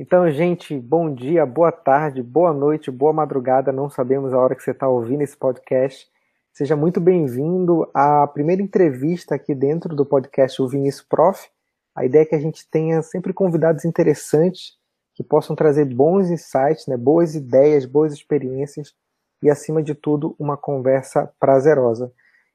[0.00, 3.72] Então, gente, bom dia, boa tarde, boa noite, boa madrugada.
[3.72, 6.06] Não sabemos a hora que você está ouvindo esse podcast.
[6.52, 11.48] Seja muito bem-vindo à primeira entrevista aqui dentro do podcast O Vinícius Prof.
[11.96, 14.74] A ideia é que a gente tenha sempre convidados interessantes
[15.16, 18.94] que possam trazer bons insights, né, boas ideias, boas experiências
[19.42, 22.12] e, acima de tudo, uma conversa prazerosa.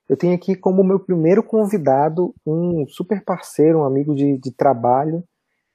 [0.08, 5.26] Eu tenho aqui como meu primeiro convidado um super parceiro, um amigo de, de trabalho,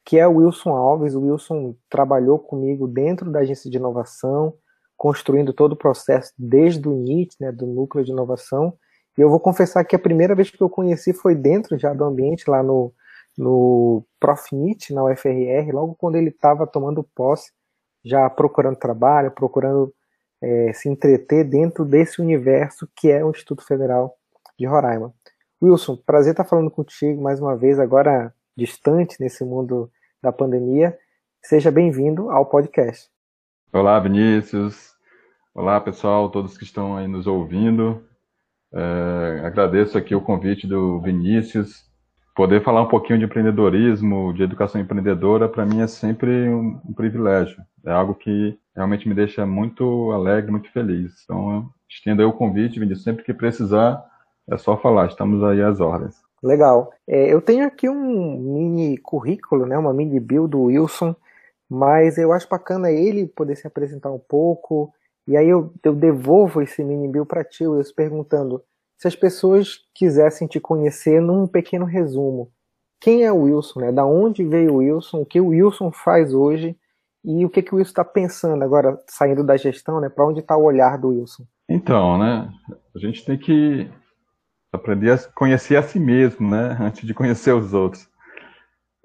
[0.09, 1.15] que é o Wilson Alves.
[1.15, 4.55] O Wilson trabalhou comigo dentro da agência de inovação,
[4.97, 8.73] construindo todo o processo desde o NIT, né, do núcleo de inovação.
[9.19, 12.05] E eu vou confessar que a primeira vez que eu conheci foi dentro já do
[12.05, 12.91] ambiente, lá no,
[13.37, 17.53] no Profnit, na UFRR, logo quando ele estava tomando posse,
[18.03, 19.93] já procurando trabalho, procurando
[20.41, 24.17] é, se entreter dentro desse universo que é o Instituto Federal
[24.59, 25.13] de Roraima.
[25.63, 29.91] Wilson, prazer estar falando contigo mais uma vez, agora distante nesse mundo
[30.23, 30.97] da pandemia.
[31.43, 33.09] Seja bem-vindo ao podcast.
[33.73, 34.93] Olá, Vinícius.
[35.55, 38.03] Olá, pessoal, todos que estão aí nos ouvindo.
[38.73, 41.87] É, agradeço aqui o convite do Vinícius.
[42.35, 46.93] Poder falar um pouquinho de empreendedorismo, de educação empreendedora, para mim é sempre um, um,
[46.93, 47.61] privilégio.
[47.85, 51.25] É algo que realmente me deixa muito alegre, muito feliz.
[51.25, 54.01] Então, estendo aí o convite, Vinícius, sempre que precisar,
[54.49, 56.28] é só falar, estamos aí às ordens.
[56.43, 56.93] Legal.
[57.07, 61.15] É, eu tenho aqui um mini currículo, né, uma mini bio do Wilson,
[61.69, 64.93] mas eu acho bacana ele poder se apresentar um pouco,
[65.27, 68.63] e aí eu, eu devolvo esse mini bio para ti, Wilson, perguntando
[68.97, 72.51] se as pessoas quisessem te conhecer num pequeno resumo.
[73.01, 73.93] Quem é o Wilson, né?
[73.93, 76.77] Da onde veio o Wilson, o que o Wilson faz hoje
[77.25, 80.09] e o que, que o Wilson está pensando agora, saindo da gestão, né?
[80.09, 81.45] Para onde está o olhar do Wilson?
[81.69, 82.49] Então, né?
[82.97, 83.89] A gente tem que
[84.73, 88.09] aprender a conhecer a si mesmo, né, antes de conhecer os outros.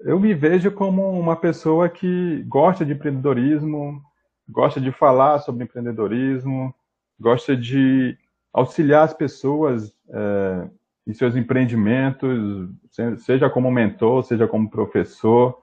[0.00, 4.02] Eu me vejo como uma pessoa que gosta de empreendedorismo,
[4.48, 6.74] gosta de falar sobre empreendedorismo,
[7.18, 8.16] gosta de
[8.52, 10.68] auxiliar as pessoas é,
[11.06, 12.68] em seus empreendimentos,
[13.18, 15.58] seja como mentor, seja como professor.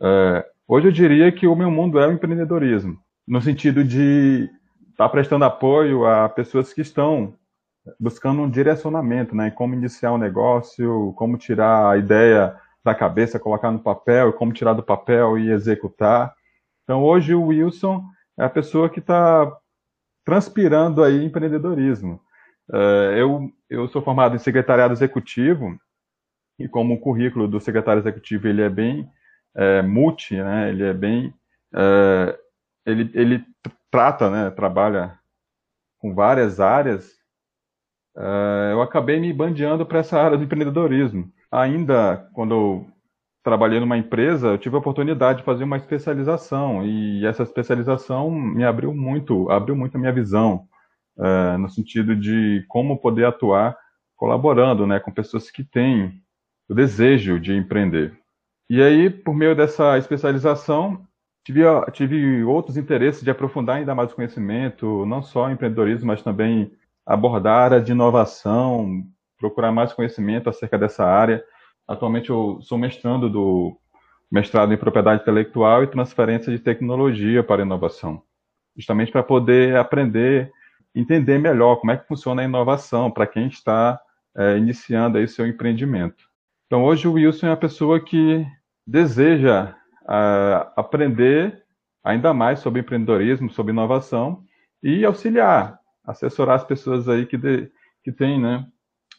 [0.00, 4.50] É, hoje eu diria que o meu mundo é o empreendedorismo, no sentido de
[4.90, 7.34] estar tá prestando apoio a pessoas que estão
[7.98, 9.50] buscando um direcionamento, né?
[9.50, 14.72] Como iniciar um negócio, como tirar a ideia da cabeça, colocar no papel, como tirar
[14.72, 16.34] do papel e executar.
[16.84, 18.04] Então, hoje o Wilson
[18.38, 19.50] é a pessoa que está
[20.24, 22.20] transpirando aí empreendedorismo.
[22.68, 25.78] Uh, eu, eu sou formado em secretariado executivo
[26.58, 29.08] e como o currículo do secretário executivo ele é bem
[29.54, 30.68] é, multi, né?
[30.68, 31.32] Ele é bem
[31.74, 32.38] é,
[32.84, 33.44] ele, ele
[33.90, 34.50] trata, né?
[34.50, 35.18] Trabalha
[35.98, 37.17] com várias áreas
[38.18, 41.30] uh, eu acabei me bandeando para essa área do empreendedorismo.
[41.50, 42.86] Ainda quando eu
[43.42, 48.64] trabalhei numa empresa, eu tive a oportunidade de fazer uma especialização e essa especialização me
[48.64, 50.66] abriu muito, abriu muito a minha visão
[51.16, 53.76] uh, no sentido de como poder atuar
[54.16, 56.20] colaborando, né, com pessoas que têm
[56.68, 58.18] o desejo de empreender.
[58.68, 61.06] E aí, por meio dessa especialização,
[61.44, 61.62] tive,
[61.92, 66.70] tive outros interesses de aprofundar ainda mais o conhecimento, não só em empreendedorismo, mas também
[67.08, 69.02] abordar a área de inovação,
[69.38, 71.42] procurar mais conhecimento acerca dessa área.
[71.86, 73.74] Atualmente eu sou mestrando do
[74.30, 78.22] mestrado em propriedade intelectual e transferência de tecnologia para inovação,
[78.76, 80.52] justamente para poder aprender,
[80.94, 83.98] entender melhor como é que funciona a inovação para quem está
[84.36, 86.28] é, iniciando aí seu empreendimento.
[86.66, 88.46] Então hoje o Wilson é a pessoa que
[88.86, 91.62] deseja uh, aprender
[92.04, 94.44] ainda mais sobre empreendedorismo, sobre inovação
[94.82, 95.77] e auxiliar
[96.08, 97.70] assessorar as pessoas aí que, de,
[98.02, 98.66] que têm, né,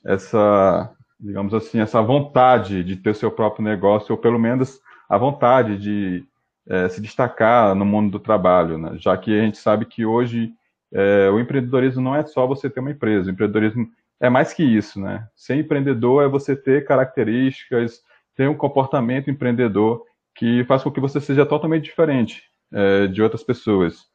[0.03, 5.77] essa, digamos assim, essa vontade de ter seu próprio negócio, ou pelo menos a vontade
[5.77, 6.25] de
[6.67, 8.93] é, se destacar no mundo do trabalho, né?
[8.97, 10.51] já que a gente sabe que hoje
[10.91, 13.87] é, o empreendedorismo não é só você ter uma empresa, o empreendedorismo
[14.19, 15.25] é mais que isso, né?
[15.33, 18.01] Ser empreendedor é você ter características,
[18.35, 20.03] ter um comportamento empreendedor
[20.35, 22.43] que faz com que você seja totalmente diferente
[22.73, 24.07] é, de outras pessoas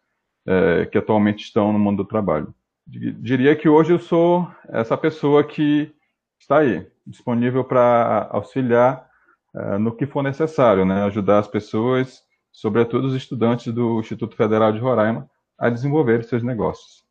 [0.47, 2.55] é, que atualmente estão no mundo do trabalho
[2.87, 5.95] diria que hoje eu sou essa pessoa que
[6.39, 9.09] está aí, disponível para auxiliar
[9.55, 11.05] uh, no que for necessário, né?
[11.05, 12.23] ajudar as pessoas,
[12.53, 15.29] sobretudo os estudantes do Instituto Federal de Roraima,
[15.59, 17.05] a desenvolver seus negócios.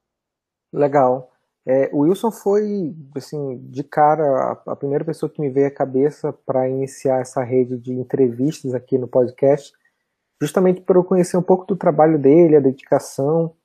[0.72, 1.32] Legal.
[1.66, 6.34] É, o Wilson foi, assim, de cara, a, primeira pessoa que me veio à cabeça
[6.46, 9.72] para iniciar essa rede de entrevistas aqui no podcast,
[10.42, 13.56] justamente para eu conhecer um pouco do trabalho dele, a dedicação,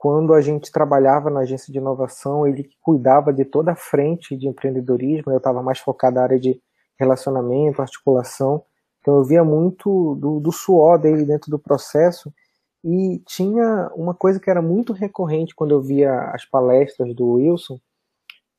[0.00, 4.48] quando a gente trabalhava na agência de inovação, ele cuidava de toda a frente de
[4.48, 6.58] empreendedorismo, eu estava mais focado na área de
[6.98, 8.64] relacionamento, articulação,
[9.02, 12.32] Então eu via muito do, do suor dele dentro do processo.
[12.82, 17.78] E tinha uma coisa que era muito recorrente quando eu via as palestras do Wilson,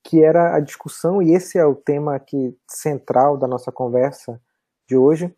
[0.04, 4.40] que era a discussão, e esse é o tema aqui central da nossa conversa
[4.88, 5.36] de hoje,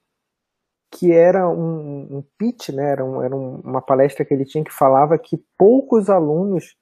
[0.94, 4.72] que era um, um pitch, né, era, um, era uma palestra que ele tinha que
[4.72, 6.76] falava que poucos alunos,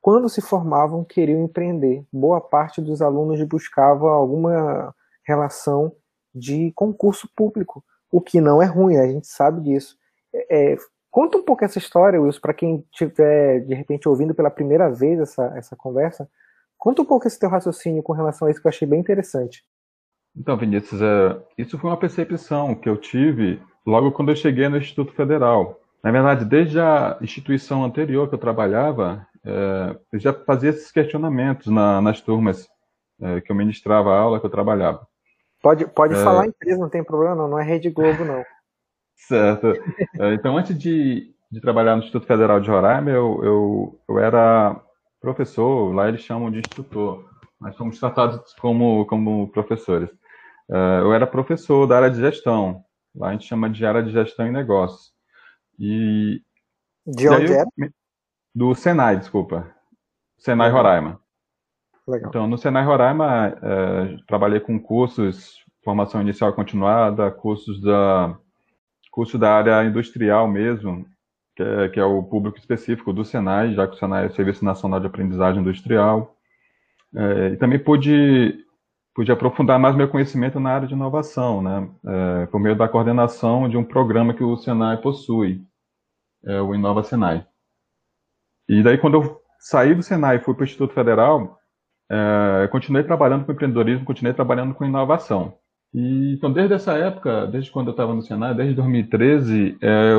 [0.00, 2.04] quando se formavam, queriam empreender.
[2.12, 4.92] Boa parte dos alunos buscava alguma
[5.24, 5.92] relação
[6.34, 9.96] de concurso público, o que não é ruim, a gente sabe disso.
[10.34, 10.76] É, é
[11.08, 15.20] conta um pouco essa história, Wilson, para quem estiver, de repente, ouvindo pela primeira vez
[15.20, 16.28] essa, essa conversa.
[16.76, 19.64] Conta um pouco esse teu raciocínio com relação a isso que eu achei bem interessante.
[20.36, 24.76] Então, Vinícius, é, isso foi uma percepção que eu tive logo quando eu cheguei no
[24.76, 25.80] Instituto Federal.
[26.02, 31.68] Na verdade, desde a instituição anterior que eu trabalhava, é, eu já fazia esses questionamentos
[31.68, 32.68] na, nas turmas
[33.20, 35.06] é, que eu ministrava a aula, que eu trabalhava.
[35.62, 36.22] Pode, pode é...
[36.22, 38.44] falar empresa, não tem problema não, não é Rede Globo não.
[39.16, 39.68] certo.
[40.20, 44.80] É, então, antes de, de, trabalhar no Instituto Federal de Roraima, eu, eu, eu era
[45.20, 47.24] professor, lá eles chamam de instrutor,
[47.58, 50.10] mas somos tratados como, como professores.
[50.68, 52.84] Uh, eu era professor da área de gestão.
[53.14, 55.12] Lá a gente chama de área de gestão e negócios.
[55.78, 56.42] E,
[57.06, 57.66] de onde era?
[58.54, 59.70] Do Senai, desculpa.
[60.38, 61.20] Senai Roraima.
[62.06, 62.28] Legal.
[62.28, 68.38] Então, no Senai Roraima, uh, trabalhei com cursos, formação inicial continuada, cursos da,
[69.16, 71.06] curso da área industrial mesmo,
[71.56, 74.34] que é, que é o público específico do Senai, já que o Senai é o
[74.34, 76.36] Serviço Nacional de Aprendizagem Industrial.
[77.14, 78.65] É, e também pude
[79.16, 83.66] pude aprofundar mais meu conhecimento na área de inovação, né, é, por meio da coordenação
[83.66, 85.62] de um programa que o Senai possui,
[86.44, 87.46] é, o Inova Senai.
[88.68, 91.58] E daí, quando eu saí do Senai e fui para o Instituto Federal,
[92.10, 95.54] é, continuei trabalhando com empreendedorismo, continuei trabalhando com inovação.
[95.94, 100.14] E, então, desde essa época, desde quando eu estava no Senai, desde 2013, é,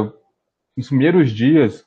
[0.76, 1.86] nos primeiros dias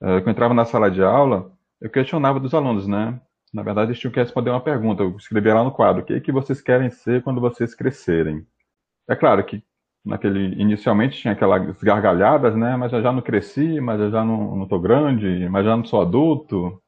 [0.00, 1.50] é, que eu entrava na sala de aula,
[1.80, 3.20] eu questionava dos alunos, né?
[3.54, 5.04] Na verdade, eles tinham que responder uma pergunta.
[5.04, 8.44] Eu escrevi lá no quadro: o que, é que vocês querem ser quando vocês crescerem?
[9.08, 9.62] É claro que
[10.04, 12.76] naquele inicialmente tinha aquelas gargalhadas, né?
[12.76, 15.84] Mas eu já não cresci, mas eu já não, não tô grande, mas já não
[15.84, 16.82] sou adulto.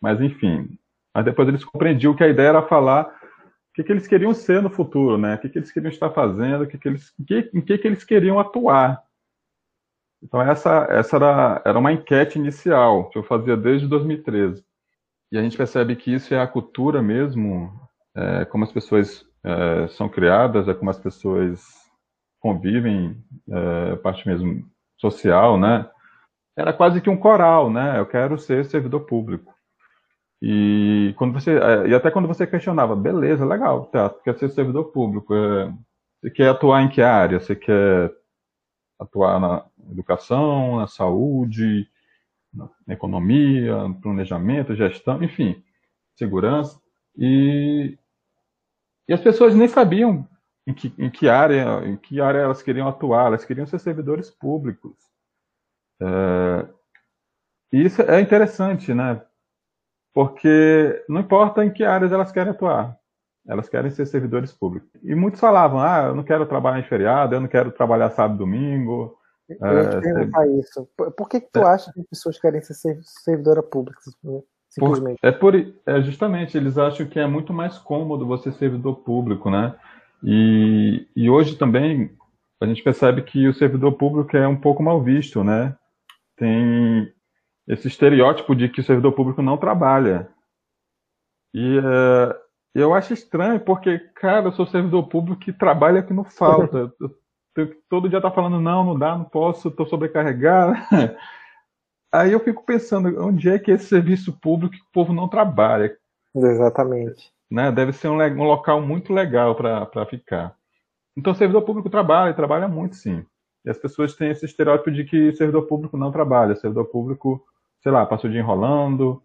[0.00, 0.78] Mas enfim.
[1.14, 4.62] Mas depois eles compreendiam que a ideia era falar o que, que eles queriam ser
[4.62, 5.34] no futuro, né?
[5.34, 7.86] O que, que eles queriam estar fazendo, o que, que eles, que, em que, que
[7.86, 9.02] eles queriam atuar.
[10.22, 14.64] Então essa, essa era, era uma enquete inicial que eu fazia desde 2013.
[15.30, 17.70] E a gente percebe que isso é a cultura mesmo,
[18.14, 21.62] é, como as pessoas é, são criadas, é como as pessoas
[22.40, 24.64] convivem, é, parte mesmo
[24.96, 25.88] social, né?
[26.56, 27.98] Era quase que um coral, né?
[27.98, 29.54] Eu quero ser servidor público.
[30.40, 34.92] E quando você é, e até quando você questionava, beleza, legal, tá, quer ser servidor
[34.92, 35.72] público, é,
[36.20, 37.40] você quer atuar em que área?
[37.40, 38.12] Você quer
[38.98, 41.88] atuar na educação, na saúde,
[42.88, 45.62] economia, planejamento, gestão, enfim,
[46.16, 46.80] segurança.
[47.16, 47.98] E,
[49.08, 50.26] e as pessoas nem sabiam
[50.66, 54.30] em que, em que área em que área elas queriam atuar, elas queriam ser servidores
[54.30, 54.96] públicos.
[56.00, 56.68] É,
[57.72, 59.22] e isso é interessante, né?
[60.12, 62.98] Porque não importa em que áreas elas querem atuar,
[63.46, 64.90] elas querem ser servidores públicos.
[65.02, 68.34] E muitos falavam: ah, eu não quero trabalhar em feriado, eu não quero trabalhar sábado
[68.36, 69.17] e domingo,
[69.48, 70.88] eu ia te perguntar é, isso.
[70.96, 74.00] Por que, que tu é, acha que as pessoas querem ser servidora pública?
[74.68, 75.20] Simplesmente.
[75.20, 78.96] Por, é, por, é justamente, eles acham que é muito mais cômodo você ser servidor
[78.96, 79.74] público, né?
[80.22, 82.16] E, e hoje também
[82.60, 85.76] a gente percebe que o servidor público é um pouco mal visto, né?
[86.36, 87.12] Tem
[87.66, 90.28] esse estereótipo de que o servidor público não trabalha.
[91.54, 92.36] E é,
[92.74, 96.92] eu acho estranho, porque, cara, eu sou servidor público que trabalha que não falta.
[97.88, 100.74] Todo dia tá falando, não, não dá, não posso, estou sobrecarregado.
[102.12, 105.96] Aí eu fico pensando, onde é que esse serviço público que o povo não trabalha?
[106.34, 107.30] Exatamente.
[107.50, 107.70] Né?
[107.70, 110.54] Deve ser um, um local muito legal para ficar.
[111.16, 113.26] Então, o servidor público trabalha, trabalha muito, sim.
[113.64, 116.54] E as pessoas têm esse estereótipo de que servidor público não trabalha.
[116.54, 117.44] Servidor público,
[117.82, 119.22] sei lá, passa o dia enrolando,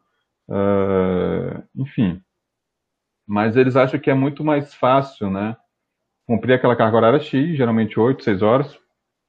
[0.49, 2.21] uh, enfim.
[3.25, 5.55] Mas eles acham que é muito mais fácil, né?
[6.25, 8.77] Cumprir aquela carga horária X, geralmente 8, 6 horas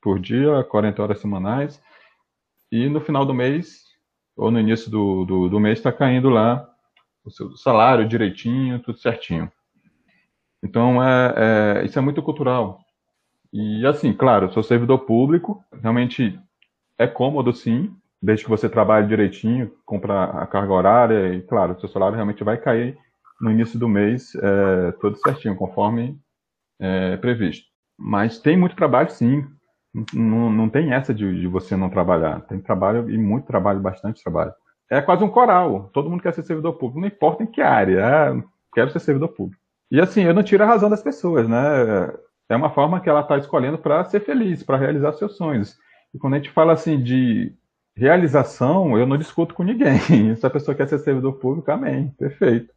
[0.01, 1.83] por dia, 40 horas semanais,
[2.71, 3.85] e no final do mês,
[4.37, 6.69] ou no início do, do, do mês, está caindo lá
[7.25, 9.51] o seu salário direitinho, tudo certinho.
[10.63, 12.81] Então, é, é, isso é muito cultural.
[13.53, 16.39] E, assim, claro, sou servidor público, realmente
[16.99, 21.89] é cômodo, sim, desde que você trabalhe direitinho, compra a carga horária, e, claro, seu
[21.89, 22.99] salário realmente vai cair
[23.41, 26.19] no início do mês, é, tudo certinho, conforme
[26.85, 27.64] é, previsto.
[27.99, 29.45] Mas tem muito trabalho, sim.
[30.12, 32.41] Não, não tem essa de, de você não trabalhar.
[32.43, 34.53] Tem trabalho e muito trabalho, bastante trabalho.
[34.91, 35.91] É quase um coral.
[35.93, 38.00] Todo mundo quer ser servidor público, não importa em que área.
[38.00, 38.43] É,
[38.75, 39.62] quero ser servidor público.
[39.91, 42.12] E assim, eu não tiro a razão das pessoas, né?
[42.49, 45.79] É uma forma que ela está escolhendo para ser feliz, para realizar seus sonhos.
[46.12, 47.55] E quando a gente fala assim de
[47.97, 49.99] realização, eu não discuto com ninguém.
[50.37, 52.73] Se a pessoa quer ser servidor público, amém, perfeito.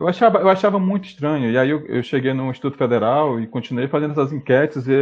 [0.00, 1.50] Eu achava, eu achava muito estranho.
[1.50, 4.94] E aí eu, eu cheguei no Instituto Federal e continuei fazendo essas enquetes e,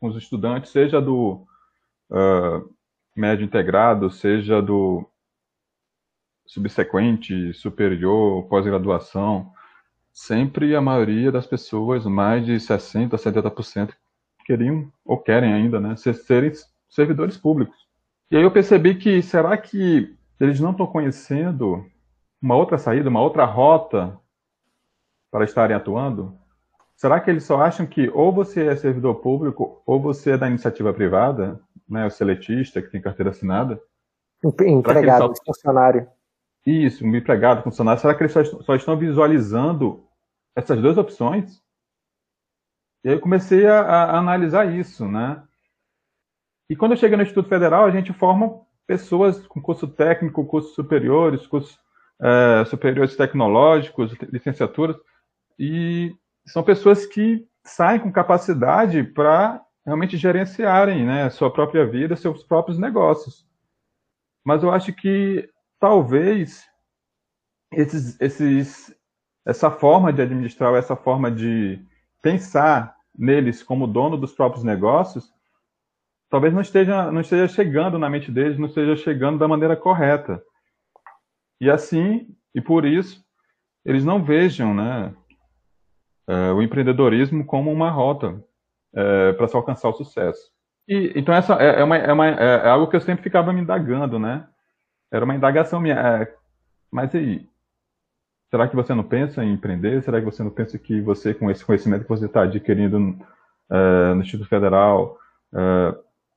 [0.00, 1.46] com os estudantes, seja do
[2.10, 2.74] uh,
[3.14, 5.06] médio integrado, seja do
[6.46, 9.52] subsequente, superior, pós-graduação.
[10.14, 13.92] Sempre a maioria das pessoas, mais de 60%, 70%,
[14.46, 16.50] queriam, ou querem ainda, né, ser, serem
[16.88, 17.76] servidores públicos.
[18.30, 21.84] E aí eu percebi que, será que eles não estão conhecendo
[22.40, 24.18] uma outra saída, uma outra rota
[25.30, 26.38] para estarem atuando?
[26.96, 30.48] Será que eles só acham que ou você é servidor público ou você é da
[30.48, 33.80] iniciativa privada, né, o seletista que tem carteira assinada?
[34.44, 35.44] Empregado, só...
[35.44, 36.08] funcionário.
[36.66, 38.00] Isso, um empregado, funcionário.
[38.00, 40.04] Será que eles só, só estão visualizando
[40.56, 41.62] essas duas opções?
[43.04, 45.42] E aí eu comecei a, a, analisar isso, né?
[46.68, 50.74] E quando eu cheguei no Instituto Federal, a gente forma pessoas com curso técnico, cursos
[50.74, 51.78] superiores, cursos
[52.20, 54.96] é, superiores tecnológicos, licenciaturas,
[55.58, 56.14] e
[56.46, 62.78] são pessoas que saem com capacidade para realmente gerenciarem né, sua própria vida, seus próprios
[62.78, 63.46] negócios.
[64.44, 65.48] Mas eu acho que
[65.80, 66.66] talvez
[67.72, 68.94] esses, esses,
[69.46, 71.82] essa forma de administrar, essa forma de
[72.22, 75.32] pensar neles como dono dos próprios negócios,
[76.30, 80.42] talvez não esteja, não esteja chegando na mente deles, não esteja chegando da maneira correta.
[81.60, 83.24] E assim, e por isso,
[83.84, 85.14] eles não vejam né,
[86.28, 88.38] é, o empreendedorismo como uma rota
[88.94, 90.52] é, para se alcançar o sucesso.
[90.86, 93.52] E, então, essa é, é, uma, é, uma, é, é algo que eu sempre ficava
[93.52, 94.46] me indagando, né?
[95.10, 95.94] Era uma indagação minha.
[95.94, 96.34] É,
[96.90, 97.48] mas aí,
[98.50, 100.02] será que você não pensa em empreender?
[100.02, 102.98] Será que você não pensa que você, com esse conhecimento que você está adquirindo
[103.70, 105.18] no Instituto Federal,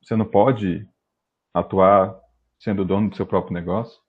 [0.01, 0.85] você não pode
[1.53, 2.19] atuar
[2.59, 4.01] sendo dono do seu próprio negócio?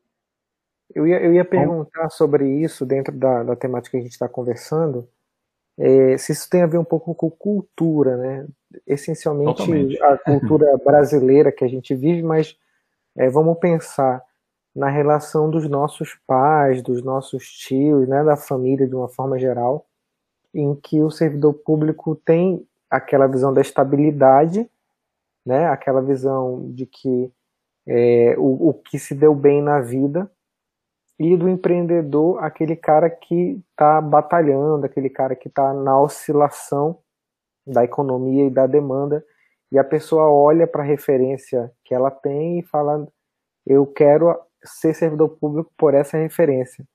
[0.92, 4.28] Eu ia, eu ia perguntar sobre isso dentro da, da temática que a gente está
[4.28, 5.08] conversando,
[5.78, 8.46] é, se isso tem a ver um pouco com cultura, né?
[8.86, 10.02] Essencialmente Totalmente.
[10.02, 12.56] a cultura brasileira que a gente vive, mas
[13.16, 14.22] é, vamos pensar
[14.74, 19.86] na relação dos nossos pais, dos nossos tios, né, da família de uma forma geral,
[20.54, 24.68] em que o servidor público tem aquela visão da estabilidade,
[25.44, 27.30] né, aquela visão de que
[27.86, 30.30] é, o, o que se deu bem na vida
[31.24, 36.98] e do empreendedor, aquele cara que está batalhando, aquele cara que está na oscilação
[37.66, 39.24] da economia e da demanda,
[39.70, 43.06] e a pessoa olha para a referência que ela tem e fala:
[43.66, 46.86] Eu quero ser servidor público por essa referência.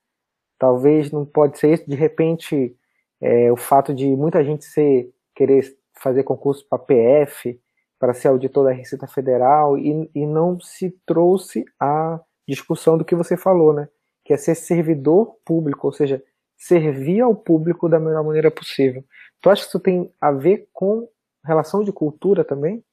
[0.59, 2.75] Talvez não pode ser isso, de repente,
[3.21, 7.59] é, o fato de muita gente ser, querer fazer concurso para PF,
[7.99, 13.15] para ser auditor da Receita Federal, e, e não se trouxe a discussão do que
[13.15, 13.87] você falou, né?
[14.27, 16.21] Que é ser servidor público, ou seja,
[16.57, 19.01] servir ao público da melhor maneira possível.
[19.41, 21.07] Tu acha que isso tem a ver com
[21.45, 22.83] relação de cultura também?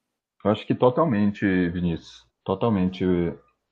[0.45, 2.25] Eu acho que totalmente, Vinícius.
[2.45, 3.05] Totalmente.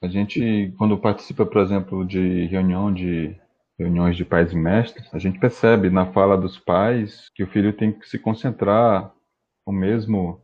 [0.03, 3.37] A gente, quando participa, por exemplo, de reunião de
[3.79, 7.73] reuniões de pais e mestres, a gente percebe na fala dos pais que o filho
[7.73, 9.15] tem que se concentrar,
[9.65, 10.43] ou mesmo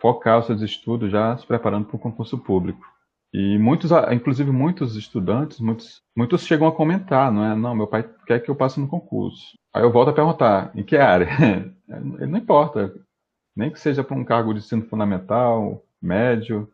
[0.00, 2.86] focar os seus estudos já se preparando para o concurso público.
[3.32, 7.54] E muitos, inclusive muitos estudantes, muitos, muitos chegam a comentar, não é?
[7.56, 9.56] Não, meu pai quer que eu passe no concurso.
[9.72, 11.28] Aí eu volto a perguntar, em que área?
[11.88, 12.94] não importa,
[13.56, 16.70] nem que seja para um cargo de ensino fundamental, médio,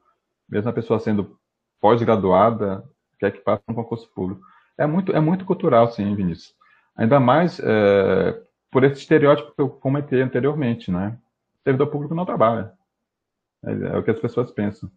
[0.48, 1.38] mesmo a pessoa sendo
[1.80, 2.84] pós-graduada,
[3.20, 4.42] quer que passe no concurso público.
[4.76, 6.54] É muito, é muito cultural, sim, Vinícius.
[6.96, 11.16] Ainda mais é, por esse estereótipo que eu comentei anteriormente, né?
[11.68, 12.72] servidor público não trabalha.
[13.64, 14.90] É, é o que as pessoas pensam.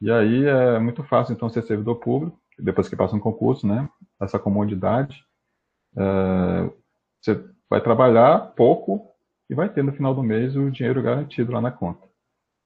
[0.00, 3.88] E aí é muito fácil, então, ser servidor público, depois que passa um concurso, né?
[4.20, 5.24] Essa comodidade.
[5.96, 6.70] É,
[7.20, 9.10] você vai trabalhar pouco
[9.50, 12.06] e vai ter no final do mês o dinheiro garantido lá na conta.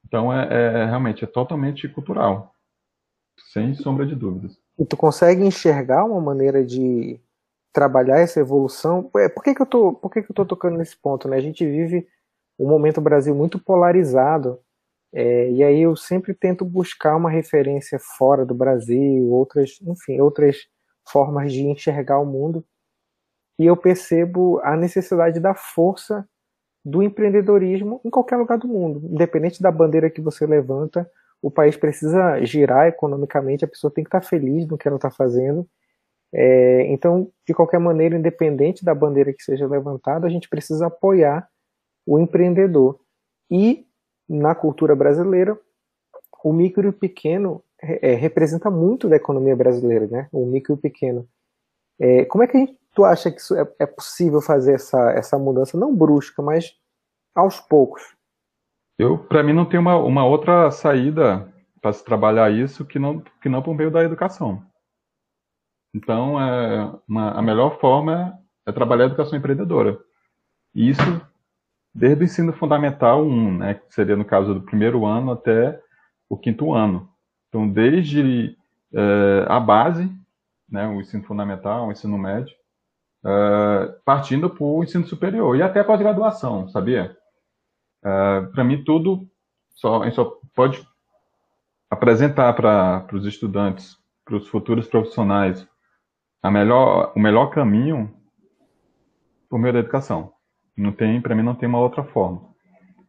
[0.04, 2.54] Então, é, é realmente, é totalmente cultural.
[3.52, 4.58] Sem sombra de dúvidas.
[4.78, 7.18] E tu consegue enxergar uma maneira de
[7.72, 9.10] trabalhar essa evolução?
[9.16, 11.28] É, por que, que eu tô, por que, que eu tô tocando nesse ponto?
[11.28, 11.36] Né?
[11.36, 12.06] A gente vive
[12.58, 14.60] um momento Brasil muito polarizado
[15.12, 20.66] é, e aí eu sempre tento buscar uma referência fora do Brasil, outras, enfim, outras
[21.06, 22.64] formas de enxergar o mundo.
[23.58, 26.26] E eu percebo a necessidade da força
[26.84, 31.08] do empreendedorismo em qualquer lugar do mundo, independente da bandeira que você levanta,
[31.40, 35.10] o país precisa girar economicamente, a pessoa tem que estar feliz no que ela está
[35.10, 35.68] fazendo.
[36.34, 41.46] É, então, de qualquer maneira, independente da bandeira que seja levantada, a gente precisa apoiar
[42.06, 42.98] o empreendedor.
[43.50, 43.86] E
[44.32, 45.58] na cultura brasileira,
[46.42, 50.28] o micro e o pequeno é, representa muito da economia brasileira, né?
[50.32, 51.28] O micro e o pequeno.
[52.00, 55.38] É, como é que gente, tu acha que isso é, é, possível fazer essa, essa
[55.38, 56.74] mudança, não brusca, mas
[57.34, 58.02] aos poucos?
[58.98, 63.20] Eu, para mim, não tem uma, uma outra saída para se trabalhar isso que não
[63.40, 64.62] que não por meio da educação.
[65.94, 69.98] Então, é uma, a melhor forma é trabalhar a educação empreendedora.
[70.74, 71.02] E isso
[71.94, 75.80] desde o ensino fundamental 1, né, que seria no caso do primeiro ano até
[76.28, 77.10] o quinto ano.
[77.48, 78.56] Então, desde
[78.94, 80.10] é, a base,
[80.68, 82.54] né, o ensino fundamental, o ensino médio,
[83.24, 87.16] é, partindo para o ensino superior e até pós-graduação, sabia?
[88.02, 89.28] É, para mim, tudo
[89.74, 90.86] só, a gente só pode
[91.90, 95.68] apresentar para os estudantes, para os futuros profissionais,
[96.42, 98.12] a melhor, o melhor caminho
[99.48, 100.32] por meio da educação.
[100.82, 102.52] Não tem, para mim, não tem uma outra forma.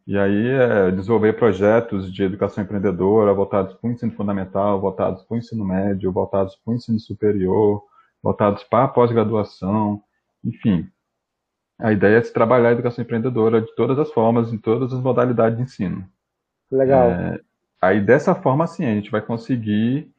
[0.06, 5.36] E aí é desenvolver projetos de educação empreendedora voltados para o ensino fundamental, voltados para
[5.36, 7.82] o ensino médio, voltados para o ensino superior,
[8.22, 10.02] voltados para a pós-graduação,
[10.44, 10.88] enfim.
[11.80, 15.00] A ideia é se trabalhar a educação empreendedora de todas as formas, em todas as
[15.00, 16.06] modalidades de ensino.
[16.70, 17.10] Legal.
[17.10, 17.40] É,
[17.82, 20.12] aí dessa forma, sim, a gente vai conseguir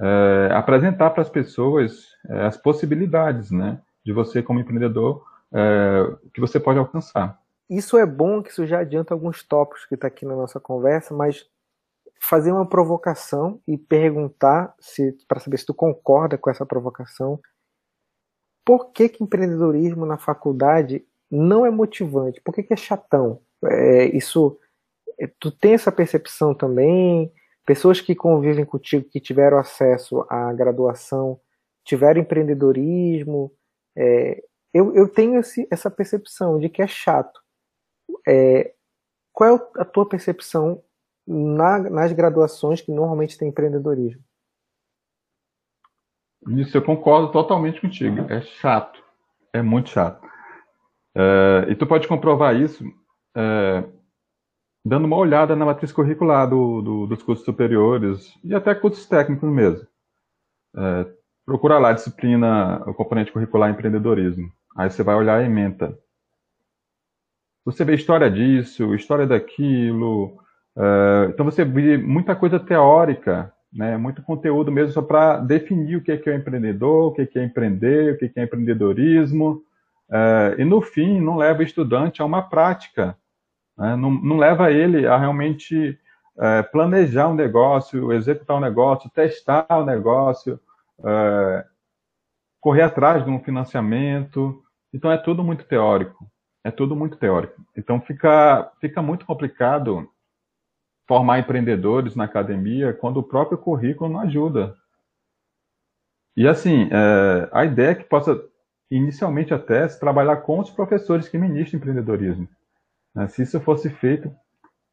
[0.00, 6.40] é, apresentar para as pessoas é, as possibilidades, né, de você como empreendedor é, que
[6.40, 7.40] você pode alcançar.
[7.68, 11.14] Isso é bom que isso já adianta alguns tópicos que está aqui na nossa conversa,
[11.14, 11.46] mas
[12.20, 17.40] fazer uma provocação e perguntar se para saber se tu concorda com essa provocação.
[18.64, 22.40] Por que, que empreendedorismo na faculdade não é motivante?
[22.40, 23.40] Por que, que é chatão?
[23.64, 24.58] É, isso,
[25.18, 27.32] é, tu tem essa percepção também?
[27.66, 31.40] Pessoas que convivem contigo, que tiveram acesso à graduação,
[31.84, 33.52] tiveram empreendedorismo,
[33.96, 37.40] é, eu, eu tenho esse, essa percepção de que é chato.
[38.26, 38.74] É,
[39.32, 40.82] qual é a tua percepção
[41.26, 44.22] na, nas graduações que normalmente tem empreendedorismo?
[46.48, 48.20] Isso eu concordo totalmente contigo.
[48.32, 49.02] É chato.
[49.52, 50.26] É muito chato.
[51.14, 52.84] É, e tu pode comprovar isso
[53.36, 53.84] é,
[54.84, 59.48] dando uma olhada na matriz curricular do, do, dos cursos superiores e até cursos técnicos
[59.48, 59.86] mesmo.
[60.76, 61.12] É,
[61.44, 64.50] procura lá a disciplina, o componente curricular empreendedorismo.
[64.76, 65.96] Aí você vai olhar a ementa.
[67.64, 70.38] Você vê história disso, história daquilo.
[70.76, 73.96] Uh, então você vê muita coisa teórica, né?
[73.96, 77.22] muito conteúdo mesmo só para definir o que é, que é o empreendedor, o que
[77.22, 79.62] é, que é empreender, o que é, que é empreendedorismo.
[80.08, 83.16] Uh, e no fim, não leva o estudante a uma prática.
[83.78, 83.94] Né?
[83.96, 85.98] Não, não, leva ele a realmente
[86.36, 90.58] uh, planejar um negócio, executar um negócio, testar o um negócio,
[92.60, 94.61] correr atrás de um financiamento.
[94.92, 96.26] Então é tudo muito teórico.
[96.64, 97.60] É tudo muito teórico.
[97.76, 100.08] Então fica, fica muito complicado
[101.08, 104.76] formar empreendedores na academia quando o próprio currículo não ajuda.
[106.36, 108.42] E assim, é, a ideia é que possa,
[108.90, 112.48] inicialmente até, se trabalhar com os professores que ministram empreendedorismo.
[113.14, 113.28] Né?
[113.28, 114.34] Se isso fosse feito,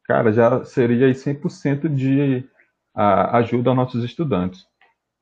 [0.04, 2.48] cara, já seria 100% de
[2.94, 4.66] ajuda aos nossos estudantes.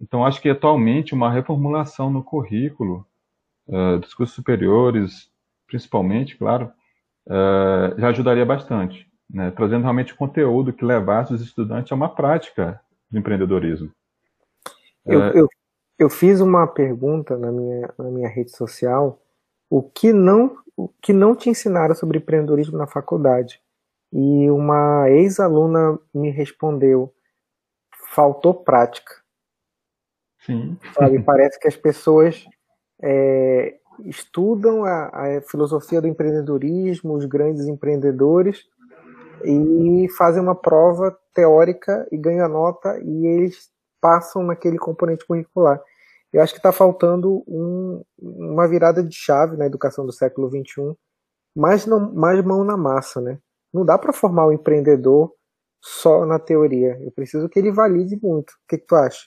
[0.00, 3.06] Então, acho que atualmente uma reformulação no currículo
[3.68, 5.30] uh, dos cursos superiores,
[5.66, 6.72] principalmente, claro,
[7.26, 9.50] uh, já ajudaria bastante, né?
[9.50, 13.90] trazendo realmente conteúdo que levasse os estudantes a uma prática de empreendedorismo.
[15.04, 15.48] Eu, uh, eu,
[15.98, 19.20] eu fiz uma pergunta na minha, na minha rede social,
[19.70, 23.60] o que não o que não te ensinaram sobre empreendedorismo na faculdade?
[24.12, 27.12] E uma ex-aluna me respondeu:
[28.14, 29.12] faltou prática.
[30.38, 30.78] Sim.
[30.94, 31.20] Sabe?
[31.24, 32.46] Parece que as pessoas
[33.02, 38.64] é, estudam a, a, filosofia do empreendedorismo, os grandes empreendedores,
[39.44, 45.80] e fazem uma prova teórica e ganham nota e eles passam naquele componente curricular.
[46.32, 50.94] Eu acho que está faltando um, uma virada de chave na educação do século XXI,
[51.56, 53.38] mais, não, mais mão na massa, né?
[53.72, 55.32] Não dá para formar um empreendedor
[55.80, 56.98] só na teoria.
[57.00, 58.50] Eu preciso que ele valide muito.
[58.50, 59.26] O que, que tu acha?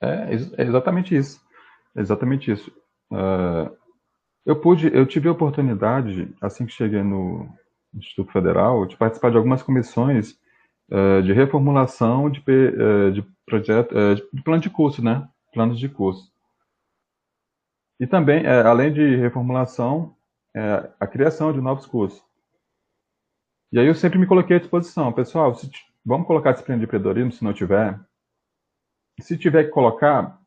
[0.00, 1.40] É, é exatamente isso.
[1.98, 2.70] Exatamente isso.
[3.10, 3.76] Uh,
[4.46, 7.48] eu pude, eu tive a oportunidade, assim que cheguei no
[7.92, 10.38] Instituto Federal, de participar de algumas comissões
[10.90, 13.94] uh, de reformulação de, uh, de projeto,
[14.32, 15.28] de plano de curso, né?
[15.52, 16.30] Planos de curso.
[17.98, 20.14] E também, além de reformulação,
[21.00, 22.22] a criação de novos cursos.
[23.72, 25.52] E aí eu sempre me coloquei à disposição, pessoal,
[26.04, 27.98] vamos colocar disciplina de empreendedorismo, se não tiver.
[29.20, 30.38] Se tiver que colocar,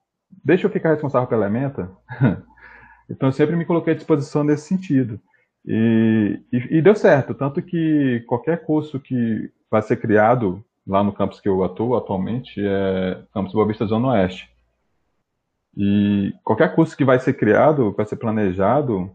[0.43, 1.91] deixa eu ficar responsável pela ementa.
[3.09, 5.19] então eu sempre me coloquei à disposição nesse sentido.
[5.65, 11.13] E, e, e, deu certo, tanto que qualquer curso que vai ser criado lá no
[11.13, 14.49] campus que eu atuo atualmente é Campus Boa Vista Zona Oeste.
[15.77, 19.09] E qualquer curso que vai ser criado, vai ser planejado,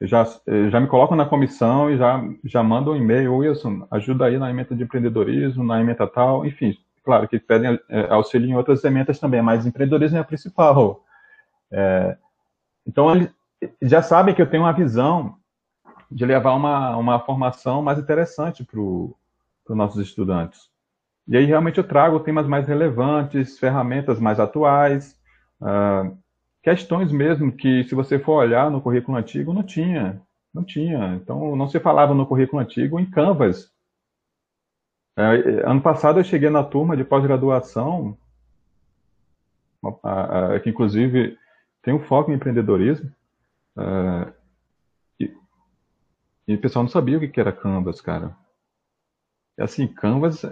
[0.00, 0.24] já,
[0.70, 4.48] já me colocam na comissão e já, já mandam um e-mail, Wilson, ajuda aí na
[4.48, 6.76] emenda de empreendedorismo, na emenda tal, enfim,
[7.08, 11.02] claro que pedem é, auxílio em outras emendas também, mas empreendedorismo é a principal.
[11.72, 12.18] É,
[12.86, 13.32] então, eles
[13.80, 15.36] já sabem que eu tenho uma visão
[16.10, 19.16] de levar uma, uma formação mais interessante para os
[19.70, 20.68] nossos estudantes.
[21.26, 25.18] E aí, realmente, eu trago temas mais relevantes, ferramentas mais atuais,
[25.62, 26.14] uh,
[26.62, 30.20] questões mesmo que, se você for olhar no currículo antigo, não tinha.
[30.52, 31.14] Não tinha.
[31.14, 33.72] Então, não se falava no currículo antigo em Canvas.
[35.18, 38.16] É, ano passado eu cheguei na turma de pós-graduação,
[40.62, 41.36] que inclusive
[41.82, 43.12] tem um foco em empreendedorismo,
[43.76, 44.32] é,
[45.18, 45.36] e,
[46.46, 48.36] e, o pessoal não sabia o que era Canvas, cara.
[49.58, 50.42] E assim, Canvas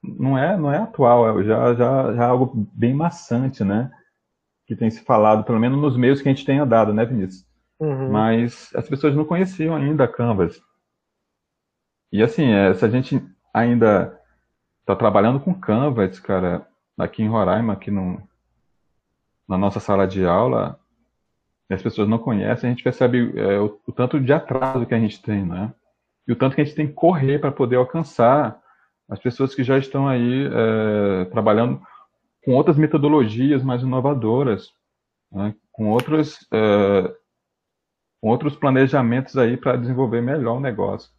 [0.00, 3.90] não é, não é atual, é já, já, já é algo bem maçante, né?
[4.64, 7.44] Que tem se falado, pelo menos nos meios que a gente tem andado, né, Vinícius?
[7.80, 8.12] Uhum.
[8.12, 10.62] Mas as pessoas não conheciam ainda Canvas.
[12.12, 14.20] E assim, é, se a gente ainda
[14.80, 16.66] está trabalhando com Canvas, cara,
[16.98, 18.20] aqui em Roraima, aqui no,
[19.48, 20.78] na nossa sala de aula,
[21.70, 24.98] as pessoas não conhecem, a gente percebe é, o, o, tanto de atraso que a
[24.98, 25.72] gente tem, né?
[26.26, 28.60] E o tanto que a gente tem que correr para poder alcançar
[29.08, 31.80] as pessoas que já estão aí é, trabalhando
[32.44, 34.72] com outras metodologias mais inovadoras,
[35.32, 35.54] né?
[35.72, 37.14] com outros é,
[38.20, 41.10] com outros planejamentos aí para desenvolver melhor o negócio.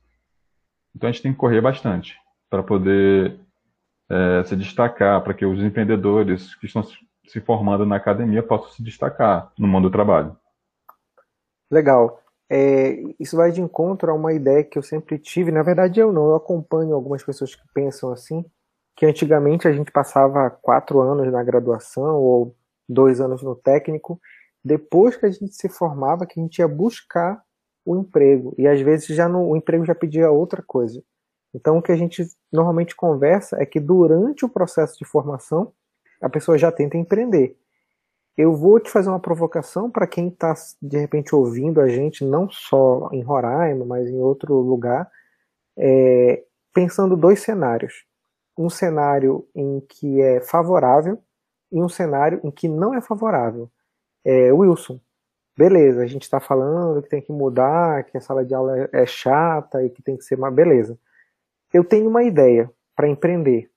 [0.95, 2.15] Então a gente tem que correr bastante
[2.49, 3.39] para poder
[4.09, 6.83] é, se destacar, para que os empreendedores que estão
[7.27, 10.37] se formando na academia possam se destacar no mundo do trabalho.
[11.71, 12.21] Legal.
[12.49, 15.51] É, isso vai de encontro a uma ideia que eu sempre tive.
[15.51, 16.27] Na verdade, eu não.
[16.27, 18.45] Eu acompanho algumas pessoas que pensam assim,
[18.95, 22.55] que antigamente a gente passava quatro anos na graduação ou
[22.87, 24.19] dois anos no técnico.
[24.63, 27.41] Depois que a gente se formava, que a gente ia buscar
[27.83, 28.53] o emprego.
[28.57, 31.03] E às vezes já o emprego já pedia outra coisa.
[31.55, 35.71] Então, o que a gente normalmente conversa é que durante o processo de formação,
[36.21, 37.57] a pessoa já tenta empreender.
[38.37, 42.49] Eu vou te fazer uma provocação para quem está, de repente, ouvindo a gente, não
[42.49, 45.09] só em Roraima, mas em outro lugar,
[45.77, 48.03] é, pensando dois cenários.
[48.57, 51.17] Um cenário em que é favorável
[51.71, 53.71] e um cenário em que não é favorável.
[54.25, 54.99] É, Wilson,
[55.57, 58.89] beleza, a gente está falando que tem que mudar, que a sala de aula é,
[58.91, 60.53] é chata e que tem que ser mais.
[60.53, 60.99] Beleza
[61.75, 63.69] eu tenho uma ideia para empreender.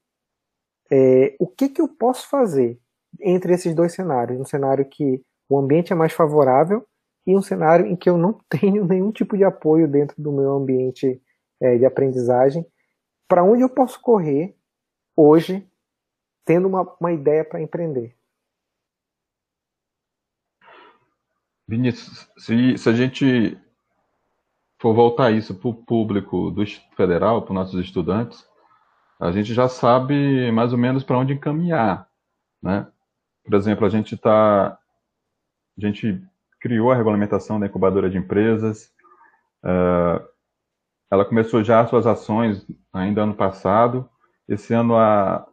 [0.89, 2.79] É, o que, que eu posso fazer
[3.21, 4.41] entre esses dois cenários?
[4.41, 6.87] Um cenário que o ambiente é mais favorável
[7.27, 10.53] e um cenário em que eu não tenho nenhum tipo de apoio dentro do meu
[10.53, 11.21] ambiente
[11.61, 12.65] é, de aprendizagem.
[13.27, 14.57] Para onde eu posso correr
[15.17, 15.69] hoje,
[16.45, 18.17] tendo uma, uma ideia para empreender?
[21.67, 23.59] Vinícius, se, se a gente
[24.79, 26.65] for voltar isso para o público do
[26.97, 28.47] Federal, para os nossos estudantes,
[29.21, 32.09] a gente já sabe mais ou menos para onde encaminhar,
[32.63, 32.87] né?
[33.45, 36.23] Por exemplo, a gente está, a gente
[36.61, 38.93] criou a regulamentação da incubadora de empresas,
[39.65, 40.25] uh,
[41.11, 44.09] ela começou já as suas ações ainda ano passado,
[44.47, 45.47] esse ano a,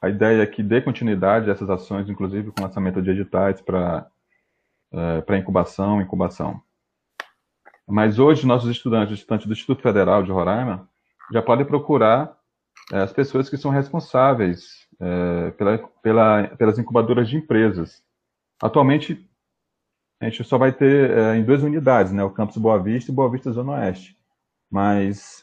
[0.00, 4.06] a ideia é que dê continuidade a essas ações, inclusive com lançamento de editais para
[4.92, 6.62] uh, para incubação, incubação.
[7.88, 10.86] Mas hoje, nossos estudantes, estudantes do Instituto Federal de Roraima,
[11.32, 12.36] já podem procurar
[12.92, 18.02] é, as pessoas que são responsáveis é, pela, pela, pelas incubadoras de empresas.
[18.62, 19.26] Atualmente,
[20.20, 23.14] a gente só vai ter é, em duas unidades, né, o Campus Boa Vista e
[23.14, 24.16] Boa Vista Zona Oeste.
[24.70, 25.42] Mas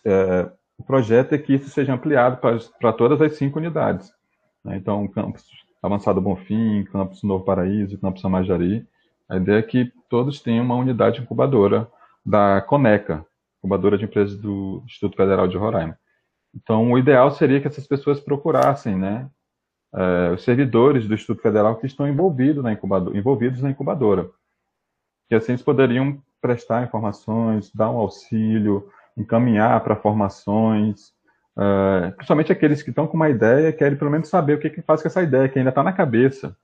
[0.78, 4.14] o projeto é que isso seja ampliado para todas as cinco unidades.
[4.64, 4.78] Né?
[4.78, 5.44] Então, Campus
[5.82, 8.88] Avançado Bonfim, Campus Novo Paraíso, Campus Amajari.
[9.28, 11.90] A ideia é que todos tenham uma unidade incubadora
[12.26, 13.26] da Coneca,
[13.60, 15.98] incubadora de empresas do Instituto Federal de Roraima.
[16.54, 19.30] Então, o ideal seria que essas pessoas procurassem, né,
[19.94, 24.30] é, os servidores do Instituto Federal que estão envolvidos na incubadora, envolvidos na incubadora,
[25.28, 31.14] que assim eles poderiam prestar informações, dar um auxílio, encaminhar para formações,
[31.58, 34.70] é, principalmente aqueles que estão com uma ideia e querem pelo menos saber o que,
[34.70, 36.56] que faz com essa ideia, que ainda está na cabeça.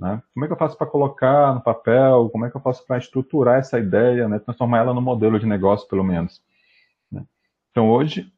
[0.00, 0.22] Né?
[0.32, 2.30] Como é que eu faço para colocar no papel?
[2.30, 4.38] Como é que eu faço para estruturar essa ideia, né?
[4.38, 6.42] transformar ela modelo de negócio, pelo menos?
[7.12, 7.22] Né?
[7.70, 8.32] Então, hoje,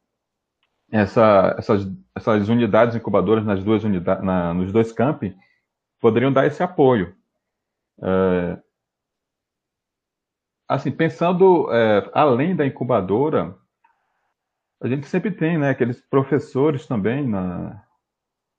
[0.90, 5.36] essa, essas, essas unidades incubadoras nas duas unidades, na, nos dois campi
[6.00, 7.14] poderiam dar esse apoio.
[8.02, 8.58] É,
[10.68, 13.56] assim, pensando é, além da incubadora,
[14.82, 17.84] a gente sempre tem né, aqueles professores também na,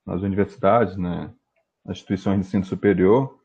[0.06, 1.34] nas universidades, né,
[1.86, 3.40] nas instituições de ensino superior,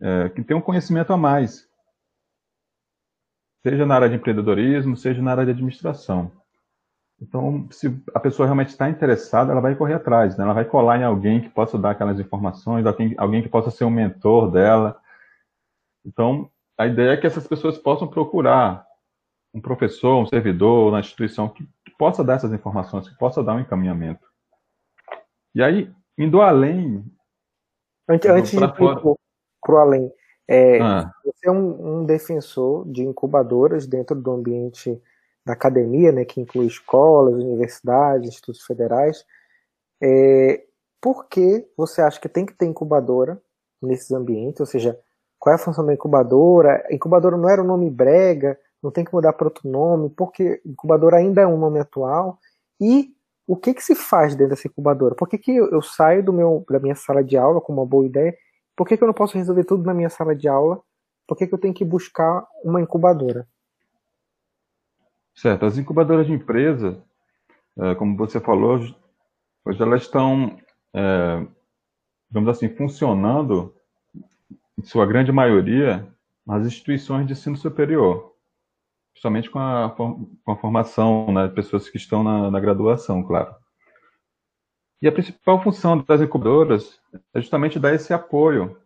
[0.00, 1.68] é, que têm um conhecimento a mais,
[3.62, 6.30] seja na área de empreendedorismo, seja na área de administração.
[7.20, 10.44] Então, se a pessoa realmente está interessada, ela vai correr atrás, né?
[10.44, 13.84] ela vai colar em alguém que possa dar aquelas informações, alguém, alguém que possa ser
[13.84, 15.00] um mentor dela.
[16.04, 18.86] Então, a ideia é que essas pessoas possam procurar
[19.54, 23.54] um professor, um servidor na instituição que, que possa dar essas informações, que possa dar
[23.54, 24.26] um encaminhamento.
[25.54, 27.02] E aí, indo além.
[28.08, 30.12] Antes, antes de ir para o além,
[30.48, 31.10] é, ah.
[31.24, 35.00] você é um, um, defensor de incubadoras dentro do ambiente
[35.44, 39.24] da academia, né, que inclui escolas, universidades, institutos federais.
[40.00, 40.64] É,
[41.00, 43.40] por que você acha que tem que ter incubadora
[43.82, 44.60] nesses ambientes?
[44.60, 44.98] Ou seja,
[45.38, 46.84] qual é a função da incubadora?
[46.90, 51.16] Incubadora não era um nome brega, não tem que mudar para outro nome, porque incubadora
[51.16, 52.38] ainda é um nome atual.
[52.80, 53.15] E
[53.46, 55.14] o que, que se faz dentro dessa incubadora?
[55.14, 58.04] Por que, que eu, saio do meu, da minha sala de aula com uma boa
[58.04, 58.36] ideia?
[58.76, 60.82] Por que, que eu não posso resolver tudo na minha sala de aula?
[61.26, 63.46] Por que, que eu tenho que buscar uma incubadora?
[65.34, 65.64] Certo.
[65.64, 67.02] As incubadoras de empresa,
[67.78, 68.80] é, como você falou,
[69.64, 70.58] hoje elas estão,
[70.94, 71.46] é,
[72.30, 73.74] vamos assim, funcionando,
[74.78, 76.06] em sua grande maioria,
[76.46, 78.35] nas instituições de ensino superior,
[79.16, 83.54] principalmente com a, com a formação né, de pessoas que estão na, na graduação, claro.
[85.00, 87.00] E a principal função das incubadoras
[87.32, 88.78] é justamente dar esse apoio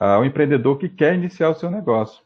[0.00, 2.24] ao empreendedor que quer iniciar o seu negócio.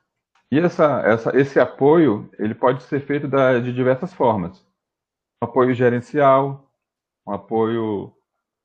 [0.51, 4.65] E essa, essa, esse apoio ele pode ser feito da, de diversas formas.
[5.43, 6.71] Um apoio gerencial,
[7.27, 8.15] um apoio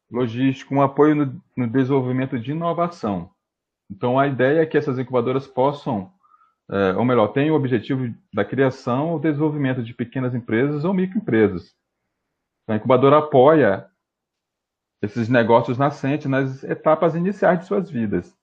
[0.10, 3.32] logístico, um apoio no, no desenvolvimento de inovação.
[3.90, 6.14] Então, a ideia é que essas incubadoras possam,
[6.72, 11.76] é, ou melhor, tenham o objetivo da criação ou desenvolvimento de pequenas empresas ou microempresas.
[12.66, 13.92] A incubadora apoia
[15.02, 18.34] esses negócios nascentes nas etapas iniciais de suas vidas.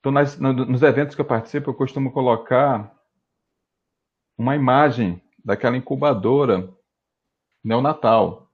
[0.00, 2.92] Então, nas, nos eventos que eu participo, eu costumo colocar
[4.36, 6.68] uma imagem daquela incubadora
[7.62, 8.50] neonatal.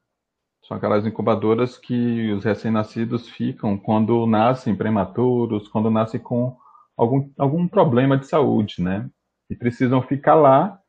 [0.66, 6.58] São aquelas incubadoras que os recém-nascidos ficam quando nascem prematuros, quando nascem com
[6.96, 9.08] algum, algum problema de saúde, né?
[9.50, 10.80] E precisam ficar lá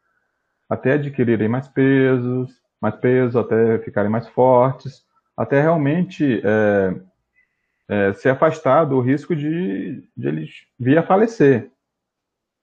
[0.69, 6.95] até adquirirem mais pesos, mais peso, até ficarem mais fortes, até realmente é,
[7.87, 11.71] é, se afastar do risco de, de eles vir a falecer.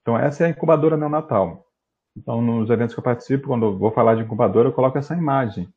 [0.01, 1.65] Então, essa é a incubadora neonatal.
[2.15, 5.15] Então, nos eventos que eu participo, quando eu vou falar de incubadora, eu coloco essa
[5.15, 5.67] imagem.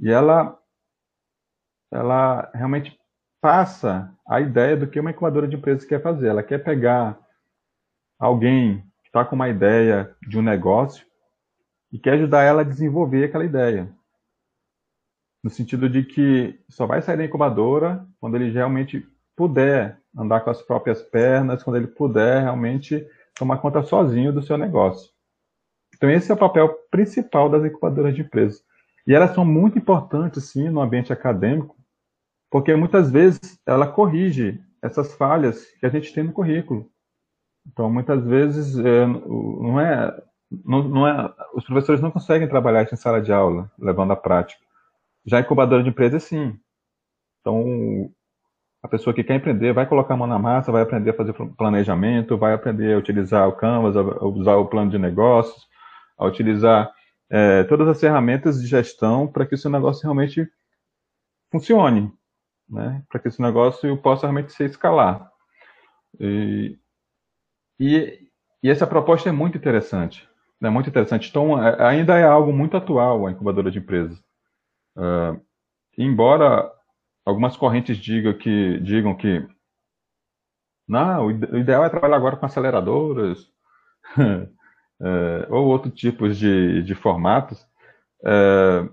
[0.00, 0.58] E ela,
[1.92, 2.98] ela realmente
[3.40, 6.28] passa a ideia do que uma incubadora de empresas quer fazer.
[6.28, 7.18] Ela quer pegar
[8.18, 11.06] alguém que está com uma ideia de um negócio
[11.92, 13.94] e quer ajudar ela a desenvolver aquela ideia
[15.46, 20.50] no sentido de que só vai sair da incubadora quando ele realmente puder andar com
[20.50, 25.08] as próprias pernas, quando ele puder realmente tomar conta sozinho do seu negócio.
[25.94, 28.60] Então esse é o papel principal das incubadoras de empresas.
[29.06, 31.75] E elas são muito importantes, sim, no ambiente acadêmico,
[32.50, 36.90] porque muitas vezes ela corrige essas falhas que a gente tem no currículo.
[37.66, 40.16] Então, muitas vezes, é, não é,
[40.64, 44.16] não, não é, os professores não conseguem trabalhar isso em sala de aula, levando à
[44.16, 44.60] prática.
[45.24, 46.58] Já incubadora de empresa, sim.
[47.40, 48.10] Então,
[48.82, 51.32] a pessoa que quer empreender vai colocar a mão na massa, vai aprender a fazer
[51.56, 55.66] planejamento, vai aprender a utilizar o Canvas, a usar o plano de negócios,
[56.16, 56.92] a utilizar
[57.28, 60.48] é, todas as ferramentas de gestão para que o seu negócio realmente
[61.50, 62.12] funcione,
[62.68, 63.02] né?
[63.08, 65.30] para que esse negócio possa realmente se escalar.
[66.18, 66.78] E,
[67.78, 68.28] e,
[68.62, 70.28] e essa proposta é muito interessante.
[70.62, 71.28] É muito interessante.
[71.28, 74.18] Então, é, ainda é algo muito atual a incubadora de empresas.
[74.96, 75.40] Uh,
[75.98, 76.72] embora
[77.24, 79.46] algumas correntes digam que, digam que
[80.88, 83.40] não, o ideal é trabalhar agora com aceleradoras
[84.16, 84.46] uh,
[85.50, 87.60] ou outros tipos de, de formatos,
[88.22, 88.88] uh,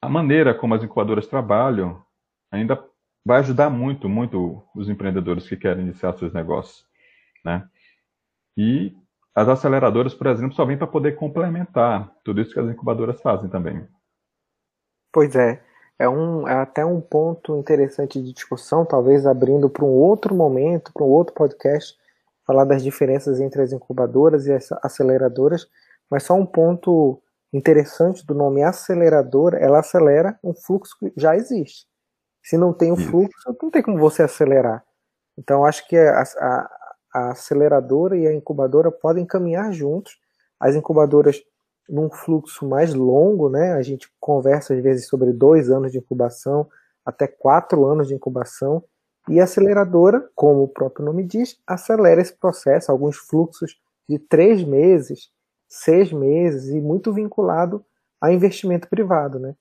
[0.00, 2.02] a maneira como as incubadoras trabalham
[2.50, 2.76] ainda
[3.24, 6.84] vai ajudar muito, muito os empreendedores que querem iniciar seus negócios,
[7.44, 7.68] né?
[8.56, 8.94] E
[9.34, 13.48] as aceleradoras, por exemplo, só vêm para poder complementar tudo isso que as incubadoras fazem
[13.48, 13.86] também.
[15.12, 15.62] Pois é,
[15.98, 20.92] é, um, é até um ponto interessante de discussão, talvez abrindo para um outro momento,
[20.92, 21.96] para um outro podcast,
[22.46, 25.66] falar das diferenças entre as incubadoras e as aceleradoras,
[26.10, 31.86] mas só um ponto interessante do nome aceleradora, ela acelera um fluxo que já existe.
[32.42, 34.84] Se não tem o fluxo, não tem como você acelerar.
[35.38, 36.70] Então, acho que a, a,
[37.14, 40.18] a aceleradora e a incubadora podem caminhar juntos.
[40.58, 41.42] As incubadoras
[41.88, 43.72] num fluxo mais longo, né?
[43.72, 46.68] A gente conversa às vezes sobre dois anos de incubação,
[47.04, 48.82] até quatro anos de incubação.
[49.28, 53.78] E a aceleradora, como o próprio nome diz, acelera esse processo, alguns fluxos
[54.08, 55.30] de três meses,
[55.68, 57.84] seis meses, e muito vinculado
[58.20, 59.54] a investimento privado, né?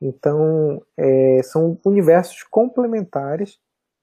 [0.00, 3.58] Então, é, são universos complementares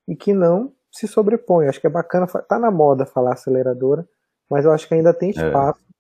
[0.08, 1.68] e que não se sobrepõem.
[1.68, 4.08] Acho que é bacana, tá na moda falar aceleradora,
[4.50, 5.32] mas eu acho que ainda tem é.
[5.32, 5.94] espaço é.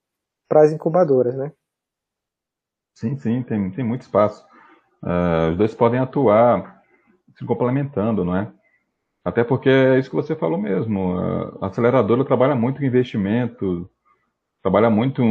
[0.47, 1.51] para as incubadoras, né?
[2.93, 4.45] Sim, sim, tem, tem muito espaço.
[5.03, 6.81] Uh, os dois podem atuar
[7.38, 8.51] se complementando, não é?
[9.23, 11.17] Até porque é isso que você falou mesmo.
[11.60, 13.89] A aceleradora trabalha muito com investimento,
[14.62, 15.21] trabalha muito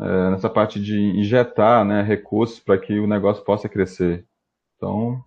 [0.00, 4.24] é, nessa parte de injetar né, recursos para que o negócio possa crescer.
[4.76, 5.22] Então,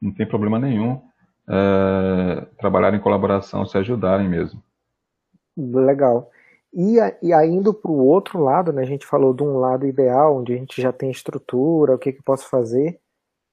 [0.00, 1.00] não tem problema nenhum
[1.48, 4.62] é, trabalhar em colaboração, se ajudarem mesmo.
[5.56, 6.30] Legal.
[6.72, 10.38] E, e indo para o outro lado, né, a gente falou de um lado ideal,
[10.38, 12.98] onde a gente já tem estrutura, o que, que posso fazer,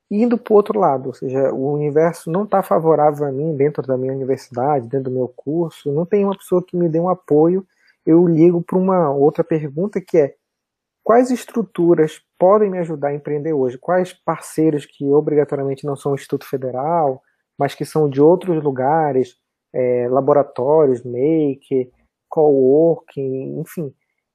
[0.09, 3.85] indo para o outro lado, ou seja, o universo não está favorável a mim dentro
[3.85, 7.09] da minha universidade, dentro do meu curso, não tem uma pessoa que me dê um
[7.09, 7.65] apoio,
[8.07, 10.35] eu ligo para uma outra pergunta que é
[11.03, 13.77] quais estruturas podem me ajudar a empreender hoje?
[13.77, 17.21] Quais parceiros que obrigatoriamente não são o Instituto Federal,
[17.57, 19.35] mas que são de outros lugares,
[19.73, 21.91] é, laboratórios, make,
[22.29, 23.93] coworking, enfim.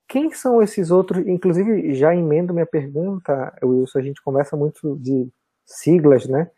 [0.09, 1.27] Quem são esses outros?
[1.27, 5.29] Inclusive, já emendo minha pergunta, Wilson, a gente conversa muito de
[5.65, 6.51] siglas, né?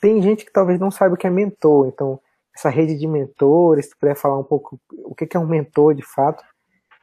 [0.00, 2.20] Tem gente que talvez não saiba o que é mentor, então
[2.54, 6.02] essa rede de mentores, se puder falar um pouco o que é um mentor de
[6.02, 6.44] fato.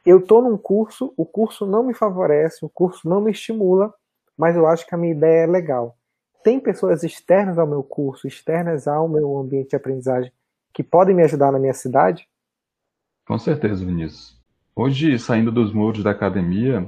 [0.05, 3.93] Eu estou num curso, o curso não me favorece, o curso não me estimula,
[4.37, 5.97] mas eu acho que a minha ideia é legal.
[6.43, 10.31] Tem pessoas externas ao meu curso, externas ao meu ambiente de aprendizagem,
[10.73, 12.27] que podem me ajudar na minha cidade?
[13.27, 14.37] Com certeza, Vinícius.
[14.73, 16.87] Hoje, saindo dos muros da academia,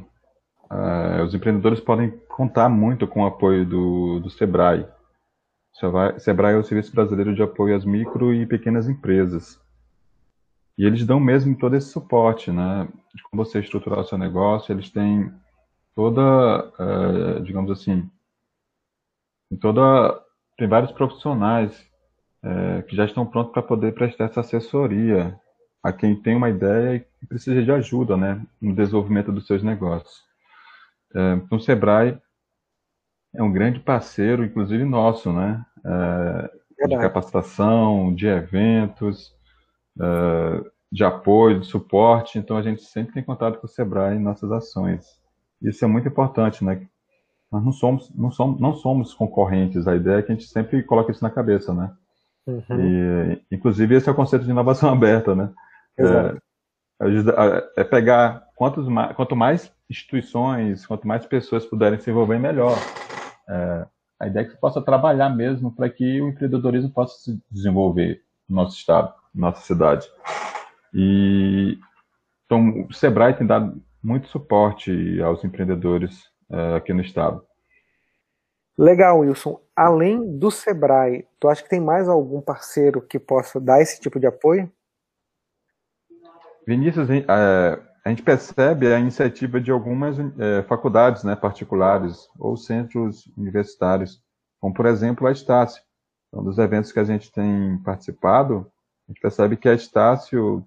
[0.71, 4.87] uh, os empreendedores podem contar muito com o apoio do, do SEBRAE.
[6.19, 9.59] SEBRAE é o Serviço Brasileiro de Apoio às Micro e Pequenas Empresas.
[10.77, 12.87] E eles dão mesmo todo esse suporte, né?
[13.13, 15.31] De como você estruturar o seu negócio, eles têm
[15.95, 18.09] toda, uh, digamos assim,
[19.59, 20.21] toda,
[20.57, 21.77] tem vários profissionais
[22.43, 25.37] uh, que já estão prontos para poder prestar essa assessoria
[25.83, 30.23] a quem tem uma ideia e precisa de ajuda, né, no desenvolvimento dos seus negócios.
[31.15, 32.17] É, então, o Sebrae
[33.33, 39.35] é um grande parceiro, inclusive nosso, né, é, de capacitação, de eventos,
[39.99, 42.39] é, de apoio, de suporte.
[42.39, 45.19] Então, a gente sempre tem contato com o Sebrae em nossas ações.
[45.61, 46.81] Isso é muito importante, né?
[47.51, 49.87] Nós não somos, não somos, não somos concorrentes.
[49.87, 51.91] A ideia é que a gente sempre coloca isso na cabeça, né?
[52.45, 52.61] Uhum.
[52.69, 55.49] E, inclusive, esse é o conceito de inovação aberta, né?
[55.97, 56.37] É,
[57.77, 62.77] é, pegar quantos quanto mais instituições, quanto mais pessoas puderem se envolver, melhor.
[63.47, 63.85] É,
[64.19, 68.21] a ideia é que você possa trabalhar mesmo para que o empreendedorismo possa se desenvolver
[68.47, 70.07] no nosso estado, na nossa cidade.
[70.93, 71.77] E
[72.45, 77.45] então o Sebrae tem dado muito suporte aos empreendedores é, aqui no estado.
[78.77, 79.59] Legal, Wilson.
[79.75, 84.19] Além do Sebrae, tu acha que tem mais algum parceiro que possa dar esse tipo
[84.19, 84.71] de apoio?
[86.65, 87.79] Vinícius, é,
[88.09, 94.19] a gente percebe a iniciativa de algumas é, faculdades né, particulares ou centros universitários,
[94.59, 95.83] como por exemplo a Estácio.
[96.33, 98.65] Um dos eventos que a gente tem participado,
[99.07, 100.65] a gente percebe que a Estácio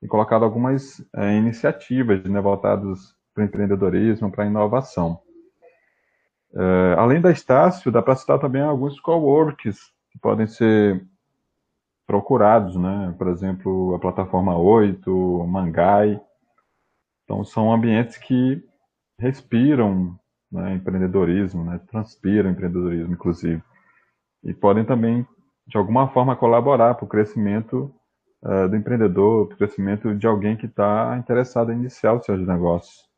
[0.00, 5.18] tem colocado algumas é, iniciativas né, voltadas para o empreendedorismo, para a inovação.
[6.54, 9.78] É, além da Estácio, dá para citar também alguns coworks
[10.10, 11.02] que podem ser
[12.06, 13.14] procurados, né?
[13.16, 16.20] Por exemplo, a plataforma 8, Mangai.
[17.32, 18.62] Então, são ambientes que
[19.18, 20.14] respiram
[20.50, 23.62] né, empreendedorismo, né, transpiram empreendedorismo, inclusive.
[24.44, 25.26] E podem também,
[25.66, 27.90] de alguma forma, colaborar para o crescimento
[28.42, 32.46] uh, do empreendedor, para o crescimento de alguém que está interessado em iniciar os seus
[32.46, 33.08] negócios.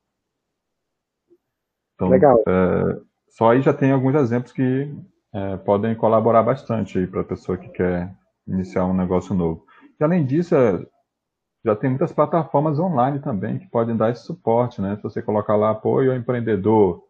[1.97, 2.37] Então, Legal.
[2.43, 4.95] Uh, só aí já tem alguns exemplos que
[5.35, 8.15] uh, podem colaborar bastante para a pessoa que quer
[8.47, 9.67] iniciar um negócio novo.
[9.99, 10.87] E além disso, é,
[11.65, 14.97] já tem muitas plataformas online também que podem dar esse suporte, né?
[14.97, 17.03] Se você colocar lá apoio ao empreendedor,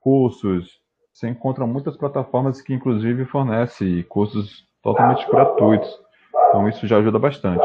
[0.00, 0.80] cursos,
[1.12, 6.02] você encontra muitas plataformas que inclusive fornecem cursos totalmente gratuitos.
[6.48, 7.62] Então isso já ajuda bastante.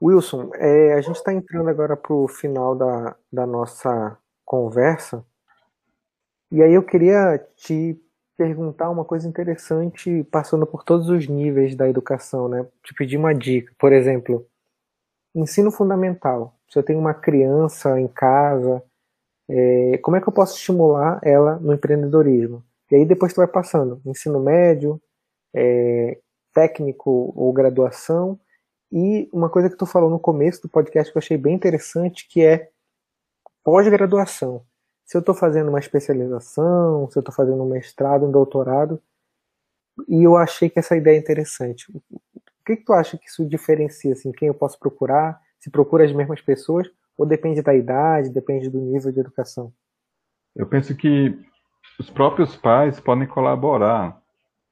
[0.00, 5.24] Wilson, é, a gente está entrando agora para o final da, da nossa conversa
[6.50, 8.00] E aí eu queria te
[8.36, 12.64] perguntar uma coisa interessante, passando por todos os níveis da educação, né?
[12.84, 13.74] Te pedir uma dica.
[13.76, 14.46] Por exemplo,
[15.34, 16.54] ensino fundamental.
[16.68, 18.82] Se eu tenho uma criança em casa,
[19.48, 22.62] é, como é que eu posso estimular ela no empreendedorismo?
[22.90, 25.00] E aí depois tu vai passando, ensino médio,
[25.54, 26.18] é,
[26.54, 28.38] técnico ou graduação,
[28.90, 32.26] e uma coisa que tu falou no começo do podcast que eu achei bem interessante,
[32.28, 32.70] que é
[33.62, 34.62] pós-graduação.
[35.04, 39.00] Se eu estou fazendo uma especialização, se eu estou fazendo um mestrado, um doutorado,
[40.06, 41.92] e eu achei que essa ideia é interessante.
[42.68, 44.12] Que, que tu acha que isso diferencia?
[44.12, 45.40] Assim, quem eu posso procurar?
[45.58, 46.86] Se procura as mesmas pessoas?
[47.16, 49.72] Ou depende da idade, depende do nível de educação?
[50.54, 51.34] Eu penso que
[51.98, 54.20] os próprios pais podem colaborar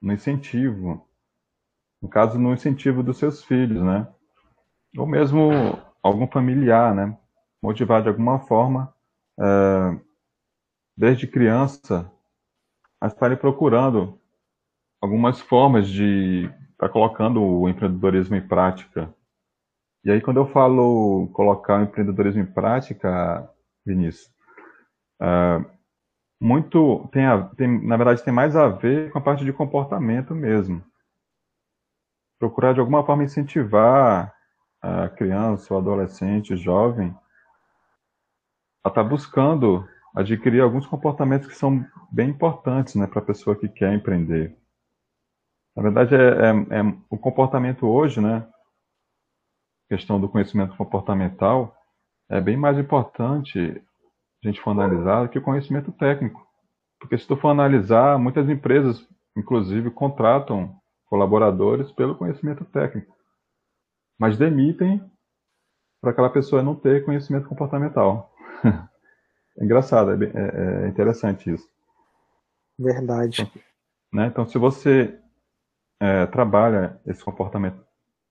[0.00, 1.08] no incentivo,
[2.02, 4.06] no caso, no incentivo dos seus filhos, né?
[4.98, 5.50] Ou mesmo
[6.02, 7.16] algum familiar, né?
[7.62, 8.94] Motivar de alguma forma,
[9.40, 9.98] é,
[10.94, 12.12] desde criança,
[13.00, 14.20] a estarem procurando
[15.00, 19.12] algumas formas de estar tá colocando o empreendedorismo em prática.
[20.04, 23.50] E aí, quando eu falo colocar o empreendedorismo em prática,
[23.84, 24.30] Vinícius,
[25.20, 25.64] é,
[26.40, 30.34] muito tem, a, tem, na verdade, tem mais a ver com a parte de comportamento
[30.34, 30.82] mesmo.
[32.38, 34.32] Procurar de alguma forma incentivar
[34.82, 37.16] a criança, o adolescente, o jovem
[38.84, 43.56] a estar tá buscando adquirir alguns comportamentos que são bem importantes né, para a pessoa
[43.56, 44.56] que quer empreender.
[45.76, 48.48] Na verdade, é, é, é, o comportamento hoje, né,
[49.88, 51.76] questão do conhecimento comportamental,
[52.30, 53.60] é bem mais importante
[54.42, 56.44] a gente for analisar que o conhecimento técnico.
[56.98, 59.06] Porque se tu for analisar, muitas empresas,
[59.36, 60.74] inclusive, contratam
[61.06, 63.14] colaboradores pelo conhecimento técnico,
[64.18, 64.98] mas demitem
[66.00, 68.32] para aquela pessoa não ter conhecimento comportamental.
[69.58, 71.68] é engraçado, é, bem, é, é, interessante isso.
[72.78, 73.42] Verdade.
[73.42, 73.62] Então,
[74.12, 74.26] né?
[74.26, 75.20] então se você
[76.00, 77.84] é, trabalha esse comportamento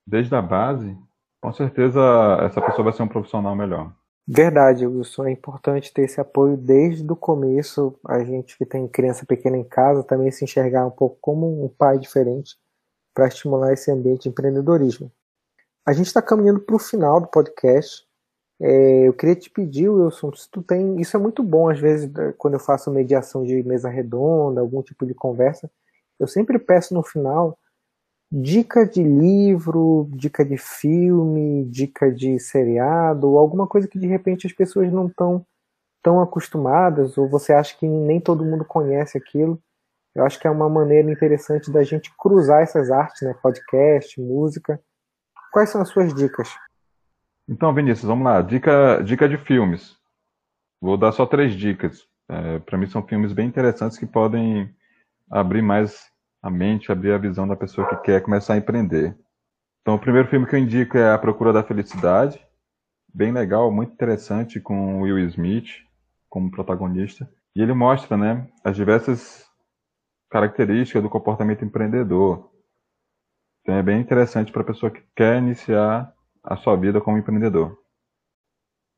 [0.06, 0.96] desde a base,
[1.42, 2.02] com certeza
[2.42, 3.94] essa pessoa vai ser um profissional melhor.
[4.28, 5.26] Verdade, Wilson.
[5.26, 7.98] É importante ter esse apoio desde o começo.
[8.08, 11.70] A gente que tem criança pequena em casa também se enxergar um pouco como um
[11.70, 12.58] pai diferente
[13.14, 15.12] para estimular esse ambiente de empreendedorismo.
[15.86, 18.04] A gente está caminhando para o final do podcast.
[18.60, 21.00] É, eu queria te pedir, Wilson, se tu tem.
[21.00, 25.06] Isso é muito bom, às vezes, quando eu faço mediação de mesa redonda, algum tipo
[25.06, 25.70] de conversa.
[26.20, 27.58] Eu sempre peço no final
[28.32, 34.54] dica de livro, dica de filme, dica de seriado, alguma coisa que de repente as
[34.54, 35.46] pessoas não estão
[36.04, 39.60] tão acostumadas, ou você acha que nem todo mundo conhece aquilo.
[40.14, 43.34] Eu acho que é uma maneira interessante da gente cruzar essas artes, né?
[43.42, 44.80] Podcast, música.
[45.52, 46.50] Quais são as suas dicas?
[47.48, 48.42] Então, Vinícius, vamos lá.
[48.42, 49.98] Dica, dica de filmes.
[50.80, 52.08] Vou dar só três dicas.
[52.30, 54.74] É, Para mim, são filmes bem interessantes que podem
[55.30, 56.10] abrir mais
[56.42, 59.18] a mente, abrir a visão da pessoa que quer começar a empreender.
[59.82, 62.40] Então, o primeiro filme que eu indico é A Procura da Felicidade.
[63.14, 65.70] Bem legal, muito interessante, com Will Smith
[66.30, 67.30] como protagonista.
[67.56, 69.46] E ele mostra né, as diversas
[70.30, 72.52] características do comportamento empreendedor.
[73.62, 76.14] Então, é bem interessante para a pessoa que quer iniciar
[76.44, 77.78] a sua vida como empreendedor.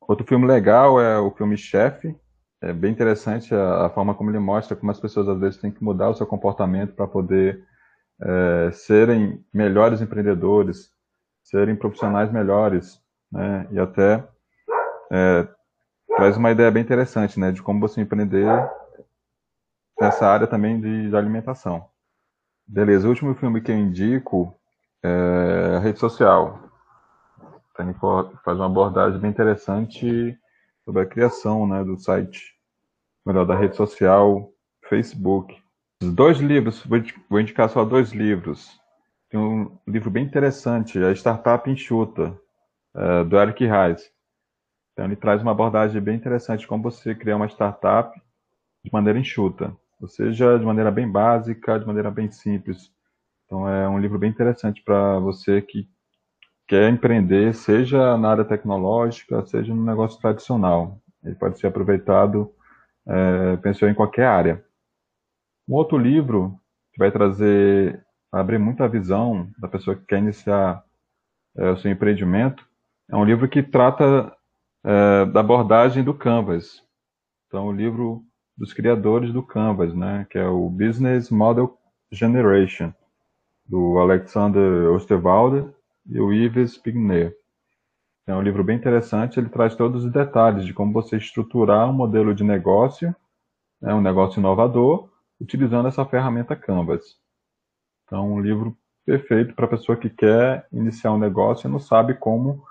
[0.00, 2.16] Outro filme legal é o filme Chefe,
[2.60, 5.70] é bem interessante a, a, forma como ele mostra como as pessoas às vezes têm
[5.70, 7.64] que mudar o seu comportamento para poder
[8.20, 10.90] é, serem melhores empreendedores,
[11.42, 13.00] serem profissionais melhores,
[13.30, 13.68] né?
[13.70, 14.26] E até
[15.10, 15.48] é,
[16.16, 17.52] traz uma ideia bem interessante, né?
[17.52, 18.46] De como você empreender
[20.00, 21.88] nessa área também de, de alimentação.
[22.66, 24.54] Beleza, o último filme que eu indico
[25.02, 26.58] é a rede social.
[27.76, 27.94] Tem,
[28.44, 30.36] faz uma abordagem bem interessante
[30.88, 32.54] sobre a criação né, do site,
[33.26, 34.50] melhor, da rede social
[34.88, 35.54] Facebook.
[36.02, 36.82] Os dois livros,
[37.28, 38.80] vou indicar só dois livros.
[39.28, 42.34] Tem um livro bem interessante, A Startup Enxuta,
[42.96, 44.10] é, do Eric Reis.
[44.94, 48.18] Então, ele traz uma abordagem bem interessante como você criar uma startup
[48.82, 52.90] de maneira enxuta, ou seja, de maneira bem básica, de maneira bem simples.
[53.44, 55.86] Então, é um livro bem interessante para você que
[56.68, 61.00] quer empreender, seja na área tecnológica, seja no negócio tradicional.
[61.24, 62.52] Ele pode ser aproveitado,
[63.06, 64.62] é, pensou em qualquer área.
[65.66, 66.60] Um outro livro
[66.92, 70.84] que vai trazer, abrir muita visão da pessoa que quer iniciar
[71.56, 72.68] é, o seu empreendimento,
[73.10, 74.30] é um livro que trata
[74.84, 76.82] é, da abordagem do Canvas.
[77.46, 78.22] Então, o livro
[78.58, 81.78] dos criadores do Canvas, né, que é o Business Model
[82.12, 82.92] Generation,
[83.64, 85.77] do Alexander Osterwalder
[86.08, 87.34] e o Yves Pignet.
[88.26, 91.92] É um livro bem interessante, ele traz todos os detalhes de como você estruturar um
[91.92, 93.14] modelo de negócio
[93.80, 95.08] né, um negócio inovador,
[95.40, 97.16] utilizando essa ferramenta Canvas.
[98.04, 102.14] Então, um livro perfeito para a pessoa que quer iniciar um negócio e não sabe
[102.14, 102.64] como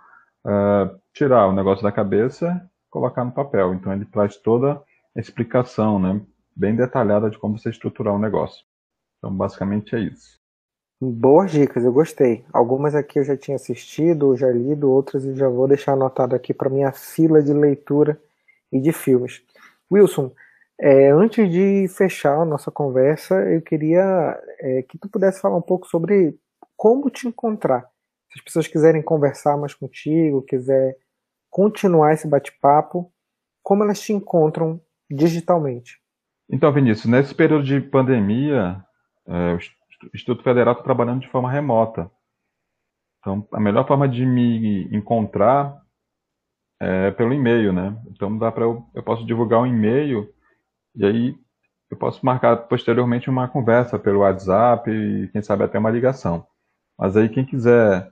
[0.45, 3.73] uh, tirar o negócio da cabeça e colocar no papel.
[3.73, 4.81] Então, ele traz toda
[5.15, 6.21] a explicação, né,
[6.55, 8.65] bem detalhada de como você estruturar um negócio.
[9.17, 10.39] Então, basicamente é isso.
[10.99, 12.43] Boas dicas, eu gostei.
[12.51, 16.55] Algumas aqui eu já tinha assistido, já lido, outras eu já vou deixar anotado aqui
[16.55, 18.19] para minha fila de leitura
[18.71, 19.43] e de filmes.
[19.91, 20.31] Wilson,
[20.79, 25.61] é, antes de fechar a nossa conversa, eu queria é, que tu pudesse falar um
[25.61, 26.35] pouco sobre
[26.75, 27.81] como te encontrar.
[28.31, 30.97] Se as pessoas quiserem conversar mais contigo, quiser
[31.47, 33.11] continuar esse bate-papo,
[33.61, 35.99] como elas te encontram digitalmente?
[36.49, 38.83] Então, Vinícius, nesse período de pandemia,
[39.27, 39.57] é,
[40.13, 42.09] Instituto Federal está trabalhando de forma remota.
[43.19, 45.81] Então, a melhor forma de me encontrar
[46.79, 47.99] é pelo e-mail, né?
[48.07, 50.31] Então, dá para eu, eu posso divulgar um e-mail
[50.95, 51.35] e aí
[51.89, 56.45] eu posso marcar posteriormente uma conversa pelo WhatsApp e quem sabe até uma ligação.
[56.97, 58.09] Mas aí quem quiser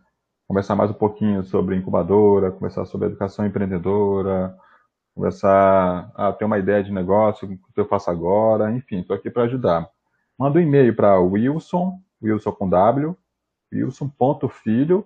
[0.48, 4.56] conversar mais um pouquinho sobre incubadora, conversar sobre educação empreendedora,
[5.14, 9.30] conversar, ah, ter uma ideia de negócio, o que eu faço agora, enfim, estou aqui
[9.30, 9.90] para ajudar.
[10.38, 13.16] Manda um e-mail para Wilson, Wilson com W,
[13.72, 15.06] wilson.filho,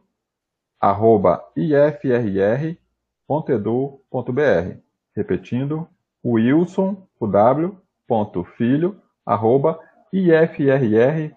[0.80, 2.78] arroba ifrr.edu.br.
[5.16, 5.88] Repetindo,
[6.24, 7.78] wilson, o w,
[8.08, 9.80] ponto, filho, arroba
[10.12, 11.36] ifrr.edu.br.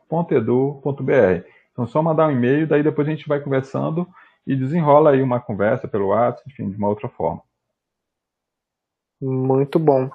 [1.73, 4.07] Então, só mandar um e-mail, daí depois a gente vai conversando
[4.47, 7.43] e desenrola aí uma conversa pelo WhatsApp, enfim, de uma outra forma.
[9.21, 10.11] Muito bom.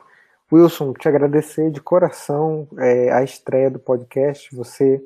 [0.50, 5.04] Wilson, te agradecer de coração é, a estreia do podcast, você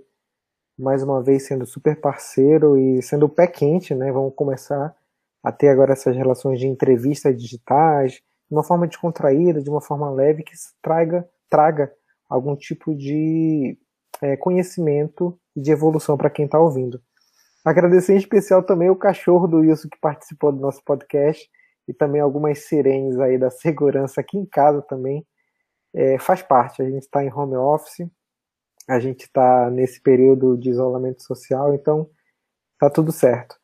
[0.78, 4.12] mais uma vez sendo super parceiro e sendo o pé quente, né?
[4.12, 4.96] Vamos começar
[5.44, 8.22] a ter agora essas relações de entrevistas digitais, de
[8.56, 11.92] uma forma descontraída, de uma forma leve, que traga, traga
[12.30, 13.76] algum tipo de
[14.22, 17.02] é, conhecimento e de evolução para quem está ouvindo.
[17.66, 21.50] Agradecer em especial também o cachorro do Wilson que participou do nosso podcast
[21.88, 25.26] e também algumas sirenes aí da segurança aqui em casa também,
[25.94, 26.82] é, faz parte.
[26.82, 28.08] A gente está em home office,
[28.88, 32.10] a gente está nesse período de isolamento social, então
[32.80, 33.56] tá tudo certo.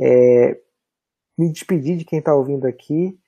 [0.00, 0.58] É,
[1.38, 3.18] me despedir de quem está ouvindo aqui.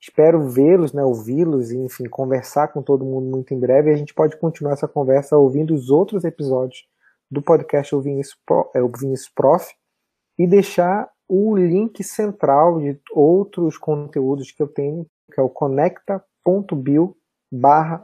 [0.00, 3.90] Espero vê-los, né, ouvi-los enfim, conversar com todo mundo muito em breve.
[3.90, 6.86] A gente pode continuar essa conversa ouvindo os outros episódios
[7.30, 8.80] do podcast O Vinícius, Pro, é,
[9.34, 9.74] Prof
[10.38, 17.16] e deixar o link central de outros conteúdos que eu tenho, que é o conecta.bio
[17.50, 18.02] barra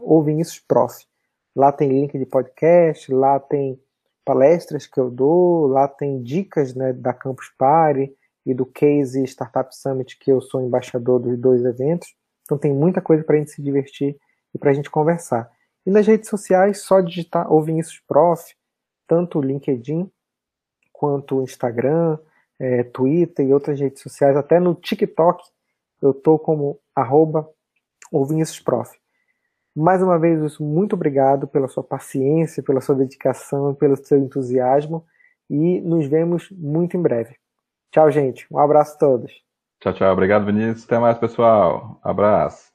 [0.67, 1.07] Prof.
[1.55, 3.81] Lá tem link de podcast, lá tem
[4.25, 8.15] palestras que eu dou, lá tem dicas né, da Campus Party
[8.47, 12.15] e do Case Startup Summit, que eu sou embaixador dos dois eventos.
[12.45, 14.17] Então tem muita coisa para a gente se divertir
[14.55, 15.51] e para a gente conversar.
[15.85, 18.43] E nas redes sociais, só digitar o Vinícius Prof,
[19.07, 20.11] tanto o LinkedIn
[20.93, 22.19] quanto o Instagram,
[22.59, 25.43] é, Twitter e outras redes sociais, até no TikTok
[26.01, 27.49] eu tô como arroba
[28.11, 29.02] o Vinícius Prof.
[29.75, 35.05] Mais uma vez, Wilson, muito obrigado pela sua paciência, pela sua dedicação, pelo seu entusiasmo
[35.49, 37.37] e nos vemos muito em breve.
[37.91, 38.47] Tchau, gente.
[38.51, 39.33] Um abraço a todos.
[39.81, 40.13] Tchau, tchau.
[40.13, 40.85] Obrigado, Vinícius.
[40.85, 41.99] Até mais, pessoal.
[42.03, 42.72] Abraço.